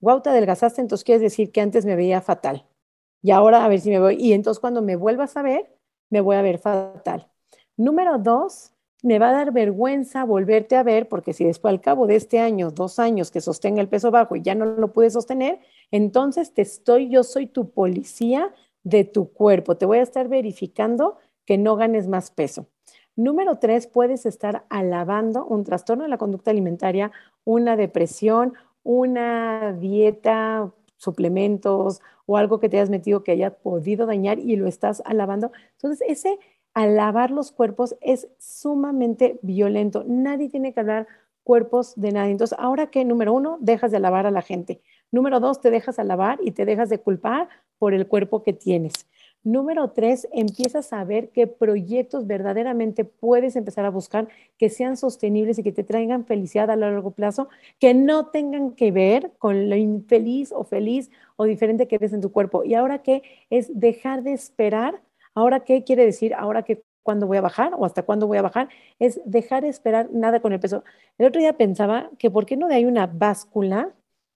wow, 0.00 0.20
te 0.20 0.30
adelgazaste, 0.30 0.80
entonces 0.80 1.04
quieres 1.04 1.22
decir 1.22 1.50
que 1.50 1.60
antes 1.60 1.84
me 1.84 1.96
veía 1.96 2.20
fatal. 2.20 2.66
Y 3.20 3.32
ahora 3.32 3.64
a 3.64 3.68
ver 3.68 3.80
si 3.80 3.90
me 3.90 3.98
voy. 3.98 4.16
Y 4.18 4.32
entonces 4.32 4.60
cuando 4.60 4.80
me 4.80 4.96
vuelvas 4.96 5.36
a 5.36 5.42
ver, 5.42 5.76
me 6.08 6.20
voy 6.20 6.36
a 6.36 6.42
ver 6.42 6.58
fatal. 6.58 7.28
Número 7.76 8.18
dos, 8.18 8.71
me 9.02 9.18
va 9.18 9.30
a 9.30 9.32
dar 9.32 9.52
vergüenza 9.52 10.24
volverte 10.24 10.76
a 10.76 10.84
ver, 10.84 11.08
porque 11.08 11.32
si 11.32 11.44
después 11.44 11.72
al 11.72 11.80
cabo 11.80 12.06
de 12.06 12.16
este 12.16 12.38
año, 12.38 12.70
dos 12.70 12.98
años 12.98 13.30
que 13.30 13.40
sostenga 13.40 13.80
el 13.80 13.88
peso 13.88 14.10
bajo 14.10 14.36
y 14.36 14.42
ya 14.42 14.54
no 14.54 14.64
lo 14.64 14.92
pude 14.92 15.10
sostener, 15.10 15.58
entonces 15.90 16.54
te 16.54 16.62
estoy, 16.62 17.08
yo 17.08 17.24
soy 17.24 17.46
tu 17.46 17.70
policía 17.70 18.54
de 18.84 19.04
tu 19.04 19.32
cuerpo. 19.32 19.76
Te 19.76 19.86
voy 19.86 19.98
a 19.98 20.02
estar 20.02 20.28
verificando 20.28 21.18
que 21.44 21.58
no 21.58 21.76
ganes 21.76 22.06
más 22.08 22.30
peso. 22.30 22.68
Número 23.16 23.58
tres, 23.58 23.88
puedes 23.88 24.24
estar 24.24 24.64
alabando 24.70 25.44
un 25.44 25.64
trastorno 25.64 26.04
de 26.04 26.08
la 26.08 26.16
conducta 26.16 26.50
alimentaria, 26.50 27.10
una 27.44 27.76
depresión, 27.76 28.54
una 28.84 29.72
dieta, 29.72 30.72
suplementos 30.96 32.00
o 32.26 32.36
algo 32.36 32.60
que 32.60 32.68
te 32.68 32.76
hayas 32.76 32.88
metido 32.88 33.24
que 33.24 33.32
haya 33.32 33.50
podido 33.50 34.06
dañar 34.06 34.38
y 34.38 34.56
lo 34.56 34.66
estás 34.66 35.02
alabando. 35.04 35.50
Entonces, 35.72 36.06
ese 36.08 36.38
alabar 36.74 37.30
los 37.30 37.52
cuerpos 37.52 37.96
es 38.00 38.28
sumamente 38.38 39.38
violento. 39.42 40.04
Nadie 40.06 40.48
tiene 40.48 40.72
que 40.72 40.80
hablar 40.80 41.06
cuerpos 41.44 41.94
de 41.96 42.12
nadie. 42.12 42.32
Entonces, 42.32 42.58
ahora 42.58 42.88
que, 42.88 43.04
número 43.04 43.32
uno, 43.32 43.58
dejas 43.60 43.90
de 43.90 43.96
alabar 43.96 44.26
a 44.26 44.30
la 44.30 44.42
gente. 44.42 44.80
Número 45.10 45.40
dos, 45.40 45.60
te 45.60 45.70
dejas 45.70 45.98
alabar 45.98 46.38
y 46.42 46.52
te 46.52 46.64
dejas 46.64 46.88
de 46.88 46.98
culpar 46.98 47.48
por 47.78 47.94
el 47.94 48.06
cuerpo 48.06 48.42
que 48.42 48.52
tienes. 48.52 48.92
Número 49.44 49.90
tres, 49.90 50.28
empiezas 50.32 50.92
a 50.92 51.02
ver 51.02 51.30
qué 51.30 51.48
proyectos 51.48 52.28
verdaderamente 52.28 53.04
puedes 53.04 53.56
empezar 53.56 53.84
a 53.84 53.90
buscar 53.90 54.28
que 54.56 54.70
sean 54.70 54.96
sostenibles 54.96 55.58
y 55.58 55.64
que 55.64 55.72
te 55.72 55.82
traigan 55.82 56.26
felicidad 56.26 56.70
a 56.70 56.76
largo 56.76 57.10
plazo, 57.10 57.48
que 57.80 57.92
no 57.92 58.26
tengan 58.26 58.70
que 58.76 58.92
ver 58.92 59.32
con 59.38 59.68
lo 59.68 59.74
infeliz 59.74 60.52
o 60.52 60.62
feliz 60.62 61.10
o 61.34 61.44
diferente 61.44 61.88
que 61.88 61.96
eres 61.96 62.12
en 62.12 62.20
tu 62.20 62.30
cuerpo. 62.30 62.62
Y 62.62 62.74
ahora 62.74 63.02
qué 63.02 63.24
es 63.50 63.68
dejar 63.78 64.22
de 64.22 64.32
esperar. 64.32 65.02
Ahora 65.34 65.60
qué 65.60 65.84
quiere 65.84 66.04
decir, 66.04 66.34
ahora 66.34 66.62
que 66.62 66.82
cuándo 67.02 67.26
voy 67.26 67.38
a 67.38 67.40
bajar 67.40 67.72
o 67.76 67.84
hasta 67.84 68.02
cuándo 68.02 68.26
voy 68.26 68.38
a 68.38 68.42
bajar, 68.42 68.68
es 68.98 69.20
dejar 69.24 69.62
de 69.62 69.68
esperar 69.68 70.10
nada 70.12 70.40
con 70.40 70.52
el 70.52 70.60
peso. 70.60 70.84
El 71.18 71.26
otro 71.26 71.40
día 71.40 71.56
pensaba 71.56 72.10
que 72.18 72.30
por 72.30 72.46
qué 72.46 72.56
no 72.56 72.68
hay 72.68 72.84
una 72.84 73.06
báscula 73.06 73.92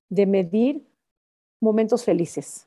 de 0.09 0.27
medir 0.27 0.83
momentos 1.61 2.05
felices 2.05 2.67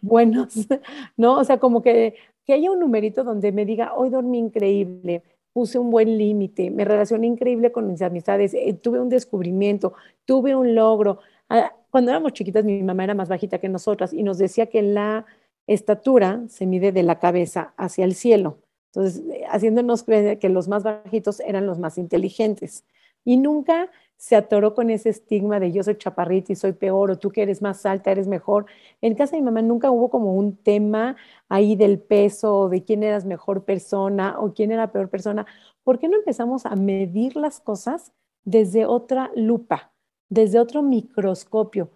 buenos, 0.00 0.54
¿no? 1.16 1.38
O 1.38 1.44
sea, 1.44 1.58
como 1.58 1.82
que, 1.82 2.14
que 2.44 2.52
haya 2.54 2.70
un 2.70 2.80
numerito 2.80 3.24
donde 3.24 3.52
me 3.52 3.64
diga, 3.64 3.94
hoy 3.94 4.10
dormí 4.10 4.38
increíble, 4.38 5.22
puse 5.52 5.78
un 5.78 5.90
buen 5.90 6.16
límite, 6.18 6.70
me 6.70 6.84
relacioné 6.84 7.26
increíble 7.26 7.72
con 7.72 7.86
mis 7.86 8.02
amistades, 8.02 8.54
eh, 8.54 8.72
tuve 8.74 9.00
un 9.00 9.08
descubrimiento, 9.08 9.94
tuve 10.24 10.54
un 10.54 10.74
logro. 10.74 11.18
Ah, 11.48 11.72
cuando 11.90 12.10
éramos 12.10 12.32
chiquitas, 12.32 12.64
mi 12.64 12.82
mamá 12.82 13.04
era 13.04 13.14
más 13.14 13.28
bajita 13.28 13.58
que 13.58 13.68
nosotras 13.68 14.12
y 14.12 14.22
nos 14.22 14.38
decía 14.38 14.66
que 14.66 14.82
la 14.82 15.26
estatura 15.66 16.42
se 16.48 16.66
mide 16.66 16.92
de 16.92 17.02
la 17.02 17.18
cabeza 17.18 17.74
hacia 17.76 18.04
el 18.04 18.14
cielo. 18.14 18.58
Entonces, 18.94 19.22
eh, 19.30 19.44
haciéndonos 19.48 20.02
creer 20.02 20.38
que 20.38 20.48
los 20.48 20.68
más 20.68 20.82
bajitos 20.82 21.40
eran 21.40 21.66
los 21.66 21.78
más 21.78 21.98
inteligentes. 21.98 22.84
Y 23.24 23.36
nunca 23.36 23.90
se 24.16 24.36
atoró 24.36 24.74
con 24.74 24.90
ese 24.90 25.08
estigma 25.08 25.58
de 25.58 25.72
yo 25.72 25.82
soy 25.82 25.96
chaparrita 25.96 26.52
y 26.52 26.56
soy 26.56 26.72
peor, 26.74 27.10
o 27.10 27.18
tú 27.18 27.30
que 27.30 27.42
eres 27.42 27.60
más 27.62 27.84
alta, 27.86 28.12
eres 28.12 28.28
mejor. 28.28 28.66
En 29.00 29.14
casa 29.14 29.32
de 29.36 29.42
mi 29.42 29.46
mamá 29.46 29.62
nunca 29.62 29.90
hubo 29.90 30.10
como 30.10 30.34
un 30.34 30.56
tema 30.56 31.16
ahí 31.48 31.74
del 31.76 31.98
peso, 32.00 32.60
o 32.60 32.68
de 32.68 32.84
quién 32.84 33.02
eras 33.02 33.24
mejor 33.24 33.64
persona 33.64 34.38
o 34.38 34.54
quién 34.54 34.70
era 34.72 34.92
peor 34.92 35.08
persona. 35.08 35.46
¿Por 35.82 35.98
qué 35.98 36.08
no 36.08 36.16
empezamos 36.16 36.66
a 36.66 36.76
medir 36.76 37.36
las 37.36 37.60
cosas 37.60 38.12
desde 38.44 38.86
otra 38.86 39.30
lupa, 39.34 39.92
desde 40.28 40.60
otro 40.60 40.82
microscopio? 40.82 41.90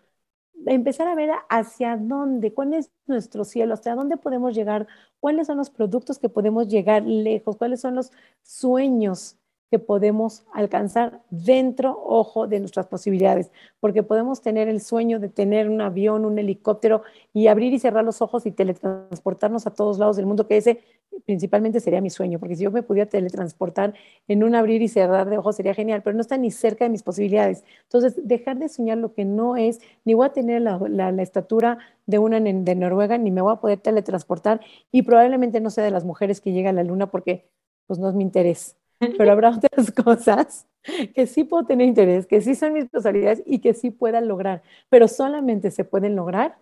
Empezar 0.64 1.06
a 1.06 1.14
ver 1.14 1.30
hacia 1.48 1.96
dónde, 1.96 2.52
cuál 2.52 2.74
es 2.74 2.90
nuestro 3.06 3.44
cielo, 3.44 3.74
hasta 3.74 3.94
dónde 3.94 4.16
podemos 4.16 4.54
llegar, 4.54 4.86
cuáles 5.20 5.46
son 5.46 5.58
los 5.58 5.70
productos 5.70 6.18
que 6.18 6.28
podemos 6.28 6.68
llegar 6.68 7.04
lejos, 7.04 7.56
cuáles 7.56 7.80
son 7.80 7.94
los 7.94 8.10
sueños 8.42 9.36
que 9.70 9.78
podemos 9.78 10.44
alcanzar 10.52 11.22
dentro, 11.30 12.00
ojo, 12.04 12.46
de 12.46 12.60
nuestras 12.60 12.86
posibilidades, 12.86 13.50
porque 13.80 14.02
podemos 14.02 14.40
tener 14.40 14.68
el 14.68 14.80
sueño 14.80 15.18
de 15.18 15.28
tener 15.28 15.68
un 15.68 15.80
avión, 15.80 16.24
un 16.24 16.38
helicóptero 16.38 17.02
y 17.32 17.48
abrir 17.48 17.72
y 17.72 17.78
cerrar 17.78 18.04
los 18.04 18.22
ojos 18.22 18.46
y 18.46 18.52
teletransportarnos 18.52 19.66
a 19.66 19.74
todos 19.74 19.98
lados 19.98 20.16
del 20.16 20.26
mundo, 20.26 20.46
que 20.46 20.58
ese 20.58 20.80
principalmente 21.24 21.80
sería 21.80 22.00
mi 22.00 22.10
sueño, 22.10 22.38
porque 22.38 22.56
si 22.56 22.64
yo 22.64 22.70
me 22.70 22.82
pudiera 22.82 23.08
teletransportar 23.08 23.94
en 24.28 24.44
un 24.44 24.54
abrir 24.54 24.82
y 24.82 24.88
cerrar 24.88 25.28
de 25.30 25.38
ojos 25.38 25.56
sería 25.56 25.74
genial, 25.74 26.02
pero 26.02 26.14
no 26.14 26.20
está 26.20 26.36
ni 26.36 26.50
cerca 26.50 26.84
de 26.84 26.90
mis 26.90 27.02
posibilidades. 27.02 27.64
Entonces, 27.84 28.14
dejar 28.22 28.58
de 28.58 28.68
soñar 28.68 28.98
lo 28.98 29.14
que 29.14 29.24
no 29.24 29.56
es, 29.56 29.80
ni 30.04 30.14
voy 30.14 30.26
a 30.26 30.32
tener 30.32 30.62
la, 30.62 31.22
estatura 31.22 31.78
de 32.06 32.18
una 32.18 32.38
de 32.38 32.74
Noruega, 32.74 33.18
ni 33.18 33.30
me 33.30 33.40
voy 33.40 33.52
a 33.52 33.56
poder 33.56 33.80
teletransportar 33.80 34.60
y 34.92 35.02
probablemente 35.02 35.60
no 35.60 35.70
sea 35.70 35.84
de 35.84 35.90
las 35.90 36.04
mujeres 36.04 36.40
que 36.40 36.52
llegan 36.52 36.78
a 36.78 36.82
la 36.82 36.88
luna 36.88 37.10
porque 37.10 37.48
pues 37.86 37.98
no 37.98 38.08
es 38.08 38.14
mi 38.14 38.22
interés 38.22 38.76
pero 38.98 39.32
habrá 39.32 39.50
otras 39.50 39.90
cosas 39.92 40.66
que 41.14 41.26
sí 41.26 41.44
puedo 41.44 41.66
tener 41.66 41.86
interés, 41.86 42.26
que 42.26 42.40
sí 42.40 42.54
son 42.54 42.72
mis 42.72 42.86
posibilidades 42.86 43.42
y 43.46 43.58
que 43.58 43.74
sí 43.74 43.90
pueda 43.90 44.20
lograr, 44.20 44.62
pero 44.88 45.08
solamente 45.08 45.70
se 45.70 45.84
pueden 45.84 46.16
lograr 46.16 46.58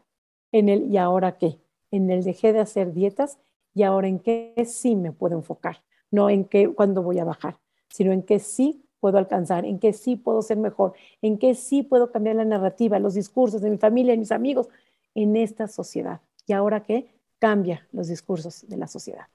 en 0.53 0.69
el 0.69 0.91
y 0.91 0.97
ahora 0.97 1.37
qué, 1.37 1.59
en 1.91 2.11
el 2.11 2.25
dejé 2.25 2.53
de 2.53 2.61
hacer 2.61 2.93
dietas 2.93 3.39
y 3.75 3.83
ahora 3.83 4.09
en 4.09 4.21
qué 4.21 4.55
sí 4.67 4.97
me 4.97 5.13
puedo 5.13 5.37
enfocar, 5.37 5.83
no 6.11 6.31
en 6.31 6.45
qué 6.45 6.73
cuándo 6.73 7.03
voy 7.03 7.19
a 7.19 7.25
bajar, 7.25 7.59
sino 7.89 8.13
en 8.13 8.23
qué 8.23 8.39
sí 8.39 8.85
puedo 9.01 9.19
alcanzar, 9.19 9.67
en 9.67 9.79
qué 9.79 9.93
sí 9.93 10.17
puedo 10.17 10.41
ser 10.41 10.57
mejor, 10.57 10.95
en 11.21 11.39
qué 11.39 11.55
sí 11.55 11.83
puedo 11.83 12.11
cambiar 12.11 12.37
la 12.37 12.45
narrativa, 12.45 12.99
los 12.99 13.15
discursos 13.15 13.61
de 13.61 13.69
mi 13.69 13.77
familia, 13.77 14.13
de 14.13 14.19
mis 14.19 14.33
amigos, 14.33 14.69
en 15.15 15.37
esta 15.37 15.69
sociedad. 15.69 16.21
Y 16.47 16.55
ahora 16.55 16.83
qué 16.83 17.15
cambia 17.39 17.87
los 17.93 18.09
discursos 18.09 18.67
de 18.67 18.77
la 18.79 18.87
sociedad. 18.87 19.27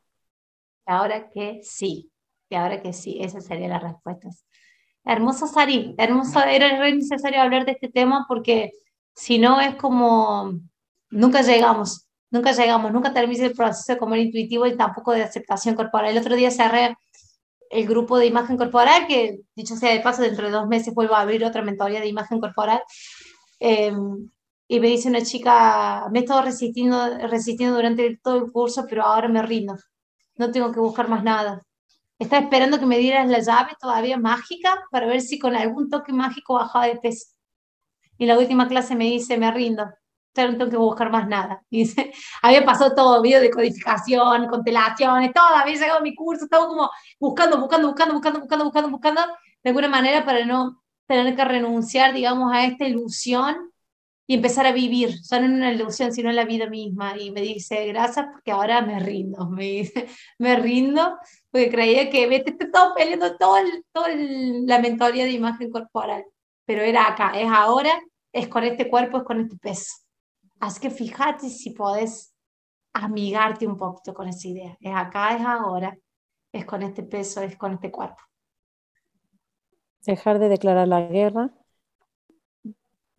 Ahora 0.86 1.30
que 1.30 1.60
sí, 1.64 2.10
y 2.50 2.56
ahora 2.56 2.82
que 2.82 2.94
sí, 2.94 3.20
esa 3.22 3.42
sería 3.42 3.68
la 3.68 3.80
respuesta. 3.80 4.30
Hermoso, 5.06 5.48
Sari, 5.48 5.96
hermoso, 5.98 6.42
era 6.44 6.78
re 6.80 6.94
necesario 6.96 7.42
hablar 7.42 7.66
de 7.66 7.74
este 7.74 7.90
tema 7.90 8.26
porque 8.28 8.72
si 9.14 9.40
no 9.40 9.62
es 9.62 9.76
como, 9.76 10.54
nunca 11.10 11.42
llegamos, 11.42 12.08
nunca 12.32 12.52
llegamos, 12.52 12.92
nunca 12.92 13.14
termina 13.14 13.46
el 13.46 13.54
proceso 13.54 13.94
de 13.94 14.00
comer 14.00 14.20
intuitivo 14.20 14.66
y 14.68 14.78
tampoco 14.78 15.12
de 15.14 15.24
aceptación 15.24 15.76
corporal. 15.76 16.12
El 16.12 16.20
otro 16.20 16.36
día 16.36 16.52
cerré 16.52 16.98
el 17.70 17.88
grupo 17.88 18.18
de 18.18 18.28
imagen 18.28 18.58
corporal, 18.58 19.08
que 19.08 19.42
dicho 19.56 19.76
sea 19.76 19.94
de 19.94 20.02
paso, 20.02 20.22
dentro 20.22 20.46
de 20.48 20.52
dos 20.52 20.68
meses 20.68 20.94
vuelvo 20.94 21.16
a 21.16 21.22
abrir 21.22 21.46
otra 21.46 21.62
mentoría 21.62 22.00
de 22.02 22.08
imagen 22.08 22.40
corporal. 22.40 22.82
Em, 23.60 24.30
y 24.68 24.80
me 24.80 24.88
dice 24.88 25.10
una 25.10 25.22
chica, 25.24 26.08
me 26.12 26.20
he 26.20 26.22
estado 26.24 26.44
resistiendo, 26.44 27.18
resistiendo 27.28 27.76
durante 27.76 28.20
todo 28.24 28.38
el 28.38 28.52
curso, 28.52 28.86
pero 28.90 29.04
ahora 29.04 29.28
me 29.28 29.42
rindo. 29.44 29.76
No 30.38 30.52
tengo 30.52 30.72
que 30.72 30.80
buscar 30.80 31.10
más 31.10 31.24
nada. 31.24 31.62
Estaba 32.20 32.44
esperando 32.44 32.80
que 32.80 32.86
me 32.86 32.98
dieras 32.98 33.28
la 33.30 33.40
llave 33.40 33.72
todavía 33.80 34.18
mágica 34.18 34.84
para 34.92 35.08
ver 35.08 35.22
si 35.22 35.40
con 35.40 35.56
algún 35.56 35.90
toque 35.90 36.12
mágico 36.12 36.56
bajaba 36.56 36.88
de 36.88 36.98
peso. 36.98 37.28
Y 38.18 38.26
la 38.26 38.38
última 38.38 38.68
clase 38.68 38.96
me 38.96 39.06
dice, 39.06 39.38
me 39.38 39.50
rindo, 39.52 39.90
ya 40.36 40.48
no 40.48 40.58
tengo 40.58 40.70
que 40.70 40.78
buscar 40.78 41.10
más 41.12 41.28
nada. 41.28 41.64
Dice, 41.70 42.12
había 42.42 42.66
pasado 42.66 42.94
todo, 42.94 43.22
video 43.22 43.40
de 43.42 43.50
codificación, 43.50 44.48
constelaciones, 44.48 45.32
todo, 45.34 45.46
había 45.46 45.76
llegado 45.76 46.00
a 46.00 46.04
mi 46.04 46.14
curso, 46.14 46.44
estaba 46.44 46.68
como 46.68 46.90
buscando, 47.20 47.58
buscando, 47.58 47.88
buscando, 47.88 48.14
buscando, 48.16 48.40
buscando, 48.40 48.66
buscando, 48.66 48.90
buscando, 48.90 49.22
de 49.64 49.70
alguna 49.70 49.88
manera 49.88 50.26
para 50.26 50.46
no 50.46 50.84
tener 51.08 51.36
que 51.36 51.46
renunciar, 51.46 52.14
digamos, 52.14 52.54
a 52.54 52.66
esta 52.66 52.86
ilusión 52.86 53.72
y 54.28 54.36
empezar 54.36 54.68
a 54.68 54.72
vivir, 54.72 55.16
ya 55.24 55.40
no 55.40 55.48
en 55.48 55.54
una 55.54 55.72
ilusión, 55.72 56.14
sino 56.14 56.30
en 56.30 56.36
la 56.36 56.46
vida 56.46 56.68
misma. 56.70 57.18
Y 57.18 57.32
me 57.32 57.42
dice, 57.42 57.88
gracias, 57.88 58.28
porque 58.32 58.52
ahora 58.52 58.82
me 58.82 59.00
rindo, 59.00 59.50
me 59.50 59.64
dice, 59.64 60.08
me 60.38 60.56
rindo, 60.56 61.18
porque 61.52 61.70
creía 61.70 62.10
que 62.10 62.28
me 62.28 62.40
te 62.40 62.64
estaba 62.64 62.94
peleando 62.94 63.36
toda 63.38 63.62
todo 63.92 64.06
la 64.08 64.80
mentoría 64.80 65.26
de 65.26 65.32
imagen 65.32 65.72
corporal, 65.72 66.26
pero 66.66 66.82
era 66.82 67.08
acá, 67.08 67.32
es 67.40 67.50
ahora, 67.50 67.92
es 68.32 68.48
con 68.48 68.64
este 68.64 68.90
cuerpo, 68.90 69.18
es 69.18 69.24
con 69.24 69.42
este 69.42 69.58
peso. 69.58 69.92
Así 70.60 70.80
que 70.80 70.90
fíjate 70.90 71.50
si 71.50 71.72
podés 71.72 72.34
amigarte 72.94 73.66
un 73.66 73.78
poquito 73.78 74.14
con 74.14 74.28
esa 74.28 74.48
idea. 74.48 74.78
Es 74.80 74.94
acá, 74.94 75.36
es 75.36 75.46
ahora, 75.46 75.98
es 76.52 76.66
con 76.66 76.82
este 76.82 77.04
peso, 77.04 77.42
es 77.42 77.56
con 77.56 77.74
este 77.74 77.92
cuerpo. 77.92 78.22
Dejar 80.06 80.40
de 80.40 80.50
declarar 80.50 80.88
la 80.88 81.02
guerra 81.02 81.52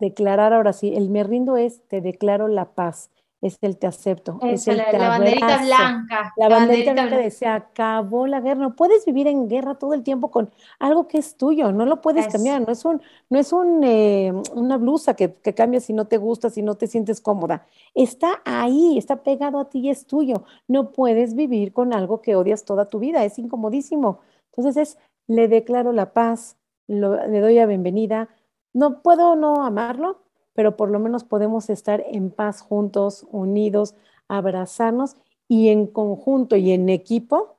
declarar 0.01 0.53
ahora 0.53 0.73
sí, 0.73 0.95
el 0.97 1.11
me 1.11 1.23
rindo 1.23 1.57
es 1.57 1.87
te 1.87 2.01
declaro 2.01 2.49
la 2.49 2.73
paz, 2.73 3.11
es 3.43 3.59
el 3.63 3.79
te 3.79 3.87
acepto, 3.87 4.39
es 4.43 4.69
el 4.69 4.77
la, 4.77 5.09
banderita 5.09 5.63
blanca. 5.65 6.33
La, 6.37 6.49
banderita, 6.49 6.93
blanca 6.93 7.31
se 7.31 7.47
acabó 7.47 8.27
la 8.27 8.41
guerra. 8.41 8.61
No 8.61 8.77
puedes 8.77 9.07
vivir 9.07 9.27
en 9.29 9.49
guerra 9.49 9.77
todo 9.77 9.95
el 9.95 10.03
tiempo 10.03 10.31
con 10.31 10.51
algo 10.79 11.09
que 11.09 11.19
es 11.19 11.37
tuyo, 11.37 11.73
no 11.73 11.87
lo 11.87 12.03
puedes 12.03 12.29
cambiar, 12.29 12.61
no 12.61 12.73
es, 12.73 12.85
un, 12.85 13.01
no 13.31 13.39
es 13.39 13.53
un, 13.53 13.83
eh, 13.83 14.33
una 14.55 14.77
blusa 14.77 15.15
que, 15.15 15.33
que 15.33 15.55
cambias 15.55 15.85
si 15.85 15.95
no 15.95 16.07
te 16.07 16.19
gusta, 16.19 16.51
si 16.51 16.61
no 16.61 16.75
te 16.75 16.87
sientes 16.87 17.21
cómoda. 17.21 17.67
Está 17.95 18.43
ahí, 18.45 18.99
está 18.99 19.23
pegado 19.23 19.59
a 19.59 19.71
ti 19.71 19.81
y 19.81 19.91
es 19.91 20.07
tuyo. 20.07 20.45
No 20.69 20.93
puedes 20.93 21.35
vivir 21.35 21.73
con 21.73 21.95
algo 21.95 22.21
que 22.21 22.37
odias 22.37 22.65
toda 22.65 22.91
tu 22.91 22.99
vida, 22.99 23.25
es 23.25 23.39
incomodísimo. 23.39 24.21
Entonces 24.53 24.77
es, 24.77 24.99
le 25.27 25.49
declaro 25.49 25.93
la 25.93 26.13
paz, 26.13 26.59
le 26.89 27.41
doy 27.41 27.55
la 27.55 27.67
bienvenida. 27.67 28.29
No 28.75 29.01
puedo 29.01 29.35
no 29.35 29.65
amarlo, 29.65 30.19
pero 30.61 30.77
por 30.77 30.91
lo 30.91 30.99
menos 30.99 31.25
podemos 31.25 31.71
estar 31.71 32.05
en 32.07 32.31
paz 32.31 32.61
juntos, 32.61 33.27
unidos, 33.31 33.95
abrazarnos 34.29 35.17
y 35.49 35.71
en 35.71 35.87
conjunto 35.87 36.55
y 36.55 36.73
en 36.73 36.91
equipo 36.91 37.57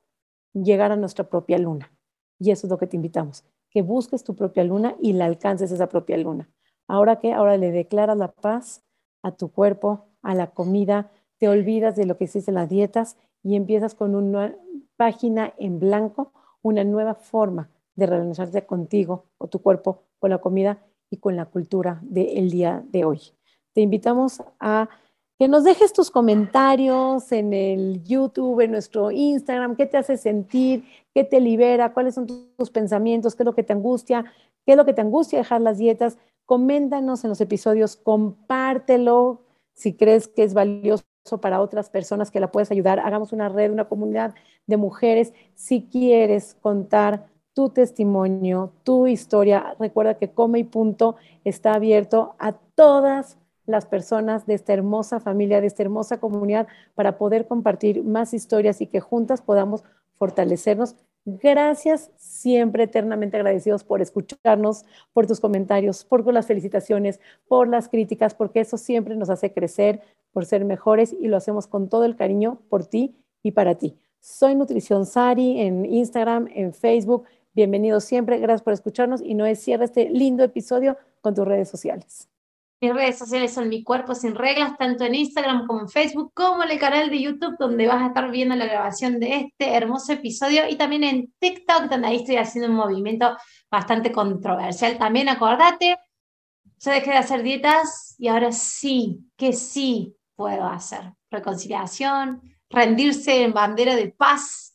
llegar 0.52 0.92
a 0.92 0.96
nuestra 0.96 1.28
propia 1.28 1.58
luna. 1.58 1.90
Y 2.38 2.52
eso 2.52 2.68
es 2.68 2.70
lo 2.70 2.78
que 2.78 2.86
te 2.86 2.94
invitamos, 2.94 3.42
que 3.70 3.82
busques 3.82 4.22
tu 4.22 4.36
propia 4.36 4.62
luna 4.62 4.94
y 5.00 5.14
la 5.14 5.24
alcances 5.24 5.72
esa 5.72 5.88
propia 5.88 6.16
luna. 6.16 6.48
Ahora 6.86 7.18
que 7.18 7.32
ahora 7.32 7.56
le 7.56 7.72
declaras 7.72 8.16
la 8.16 8.30
paz 8.30 8.84
a 9.20 9.32
tu 9.32 9.50
cuerpo, 9.50 10.06
a 10.22 10.36
la 10.36 10.52
comida, 10.52 11.10
te 11.38 11.48
olvidas 11.48 11.96
de 11.96 12.06
lo 12.06 12.16
que 12.16 12.26
hiciste 12.26 12.52
en 12.52 12.54
las 12.54 12.68
dietas 12.68 13.16
y 13.42 13.56
empiezas 13.56 13.96
con 13.96 14.14
una 14.14 14.54
página 14.94 15.54
en 15.58 15.80
blanco, 15.80 16.32
una 16.62 16.84
nueva 16.84 17.16
forma 17.16 17.68
de 17.96 18.06
relacionarte 18.06 18.64
contigo 18.64 19.26
o 19.38 19.48
tu 19.48 19.60
cuerpo, 19.60 20.04
con 20.20 20.30
la 20.30 20.38
comida 20.38 20.78
y 21.12 21.18
con 21.18 21.36
la 21.36 21.44
cultura 21.44 22.00
del 22.02 22.50
día 22.50 22.82
de 22.90 23.04
hoy. 23.04 23.20
Te 23.74 23.82
invitamos 23.82 24.42
a 24.58 24.88
que 25.38 25.46
nos 25.46 25.62
dejes 25.62 25.92
tus 25.92 26.10
comentarios 26.10 27.30
en 27.32 27.52
el 27.52 28.02
YouTube, 28.02 28.60
en 28.60 28.70
nuestro 28.70 29.10
Instagram, 29.10 29.76
qué 29.76 29.84
te 29.84 29.98
hace 29.98 30.16
sentir, 30.16 30.84
qué 31.14 31.22
te 31.22 31.38
libera, 31.40 31.92
cuáles 31.92 32.14
son 32.14 32.26
tus 32.56 32.70
pensamientos, 32.70 33.34
qué 33.34 33.42
es 33.42 33.44
lo 33.44 33.54
que 33.54 33.62
te 33.62 33.74
angustia, 33.74 34.24
qué 34.64 34.72
es 34.72 34.76
lo 34.76 34.86
que 34.86 34.94
te 34.94 35.02
angustia 35.02 35.38
dejar 35.38 35.60
las 35.60 35.76
dietas. 35.76 36.16
Coméntanos 36.46 37.24
en 37.24 37.30
los 37.30 37.40
episodios, 37.42 37.96
compártelo 37.96 39.42
si 39.74 39.94
crees 39.94 40.28
que 40.28 40.44
es 40.44 40.54
valioso 40.54 41.04
para 41.42 41.60
otras 41.60 41.90
personas 41.90 42.30
que 42.30 42.40
la 42.40 42.50
puedes 42.50 42.70
ayudar. 42.70 43.00
Hagamos 43.00 43.32
una 43.34 43.50
red, 43.50 43.70
una 43.70 43.88
comunidad 43.88 44.34
de 44.66 44.76
mujeres. 44.78 45.34
Si 45.54 45.88
quieres 45.90 46.56
contar 46.62 47.26
tu 47.54 47.68
testimonio, 47.68 48.72
tu 48.82 49.06
historia. 49.06 49.76
Recuerda 49.78 50.14
que 50.14 50.30
Come 50.30 50.60
y 50.60 50.64
Punto 50.64 51.16
está 51.44 51.74
abierto 51.74 52.34
a 52.38 52.52
todas 52.52 53.38
las 53.66 53.86
personas 53.86 54.46
de 54.46 54.54
esta 54.54 54.72
hermosa 54.72 55.20
familia, 55.20 55.60
de 55.60 55.66
esta 55.66 55.82
hermosa 55.82 56.18
comunidad, 56.18 56.66
para 56.94 57.18
poder 57.18 57.46
compartir 57.46 58.02
más 58.02 58.34
historias 58.34 58.80
y 58.80 58.86
que 58.86 59.00
juntas 59.00 59.40
podamos 59.40 59.84
fortalecernos. 60.16 60.96
Gracias, 61.24 62.10
siempre 62.16 62.84
eternamente 62.84 63.36
agradecidos 63.36 63.84
por 63.84 64.02
escucharnos, 64.02 64.84
por 65.12 65.28
tus 65.28 65.38
comentarios, 65.38 66.04
por 66.04 66.26
las 66.32 66.46
felicitaciones, 66.46 67.20
por 67.46 67.68
las 67.68 67.88
críticas, 67.88 68.34
porque 68.34 68.60
eso 68.60 68.76
siempre 68.76 69.14
nos 69.14 69.30
hace 69.30 69.52
crecer, 69.52 70.00
por 70.32 70.46
ser 70.46 70.64
mejores 70.64 71.12
y 71.12 71.28
lo 71.28 71.36
hacemos 71.36 71.68
con 71.68 71.88
todo 71.88 72.04
el 72.04 72.16
cariño 72.16 72.58
por 72.68 72.86
ti 72.86 73.14
y 73.42 73.52
para 73.52 73.76
ti. 73.76 73.96
Soy 74.18 74.56
Nutrición 74.56 75.06
Sari 75.06 75.60
en 75.60 75.84
Instagram, 75.84 76.48
en 76.54 76.72
Facebook, 76.72 77.24
Bienvenidos 77.54 78.04
siempre, 78.04 78.38
gracias 78.38 78.62
por 78.62 78.72
escucharnos 78.72 79.20
y 79.20 79.34
no 79.34 79.44
es 79.44 79.62
cierra 79.62 79.84
este 79.84 80.08
lindo 80.08 80.42
episodio 80.42 80.96
con 81.20 81.34
tus 81.34 81.46
redes 81.46 81.68
sociales. 81.68 82.26
Mis 82.80 82.94
redes 82.94 83.18
sociales 83.18 83.52
son 83.52 83.68
Mi 83.68 83.84
Cuerpo 83.84 84.14
Sin 84.14 84.34
Reglas, 84.34 84.78
tanto 84.78 85.04
en 85.04 85.14
Instagram 85.14 85.66
como 85.66 85.82
en 85.82 85.88
Facebook, 85.90 86.32
como 86.34 86.64
en 86.64 86.70
el 86.70 86.78
canal 86.78 87.10
de 87.10 87.20
YouTube, 87.20 87.56
donde 87.58 87.86
vas 87.86 88.02
a 88.02 88.06
estar 88.06 88.30
viendo 88.30 88.56
la 88.56 88.64
grabación 88.64 89.20
de 89.20 89.36
este 89.36 89.74
hermoso 89.74 90.14
episodio, 90.14 90.66
y 90.66 90.76
también 90.76 91.04
en 91.04 91.32
TikTok, 91.38 91.90
donde 91.90 92.08
ahí 92.08 92.16
estoy 92.16 92.36
haciendo 92.36 92.70
un 92.70 92.76
movimiento 92.76 93.36
bastante 93.70 94.10
controversial. 94.10 94.96
También 94.96 95.28
acordate, 95.28 95.98
yo 96.80 96.90
dejé 96.90 97.10
de 97.10 97.18
hacer 97.18 97.42
dietas 97.42 98.16
y 98.18 98.28
ahora 98.28 98.50
sí, 98.50 99.20
que 99.36 99.52
sí 99.52 100.16
puedo 100.34 100.64
hacer. 100.64 101.12
Reconciliación, 101.30 102.40
rendirse 102.70 103.42
en 103.42 103.52
bandera 103.52 103.94
de 103.94 104.08
paz, 104.08 104.71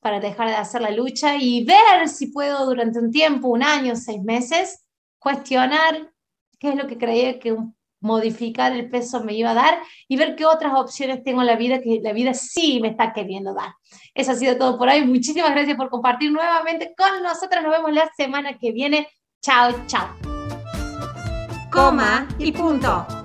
para 0.00 0.20
dejar 0.20 0.48
de 0.48 0.54
hacer 0.54 0.80
la 0.80 0.90
lucha 0.90 1.36
y 1.36 1.64
ver 1.64 2.08
si 2.08 2.28
puedo 2.28 2.66
durante 2.66 2.98
un 2.98 3.10
tiempo, 3.10 3.48
un 3.48 3.62
año, 3.62 3.94
seis 3.96 4.22
meses, 4.22 4.84
cuestionar 5.18 6.10
qué 6.58 6.70
es 6.70 6.76
lo 6.76 6.86
que 6.86 6.98
creía 6.98 7.38
que 7.38 7.56
modificar 8.00 8.72
el 8.72 8.88
peso 8.90 9.22
me 9.22 9.34
iba 9.34 9.50
a 9.50 9.54
dar 9.54 9.78
y 10.08 10.16
ver 10.16 10.34
qué 10.34 10.46
otras 10.46 10.72
opciones 10.74 11.22
tengo 11.22 11.42
en 11.42 11.46
la 11.46 11.56
vida 11.56 11.80
que 11.80 12.00
la 12.02 12.12
vida 12.12 12.34
sí 12.34 12.80
me 12.80 12.88
está 12.88 13.12
queriendo 13.12 13.54
dar. 13.54 13.74
Eso 14.14 14.32
ha 14.32 14.34
sido 14.34 14.56
todo 14.56 14.78
por 14.78 14.88
hoy. 14.88 15.04
Muchísimas 15.04 15.50
gracias 15.50 15.76
por 15.76 15.90
compartir 15.90 16.32
nuevamente 16.32 16.94
con 16.96 17.22
nosotros. 17.22 17.62
Nos 17.62 17.72
vemos 17.72 17.92
la 17.92 18.10
semana 18.16 18.58
que 18.58 18.72
viene. 18.72 19.08
Chao, 19.42 19.72
chao. 19.86 20.08
Coma 21.70 22.26
y 22.38 22.52
punto. 22.52 23.19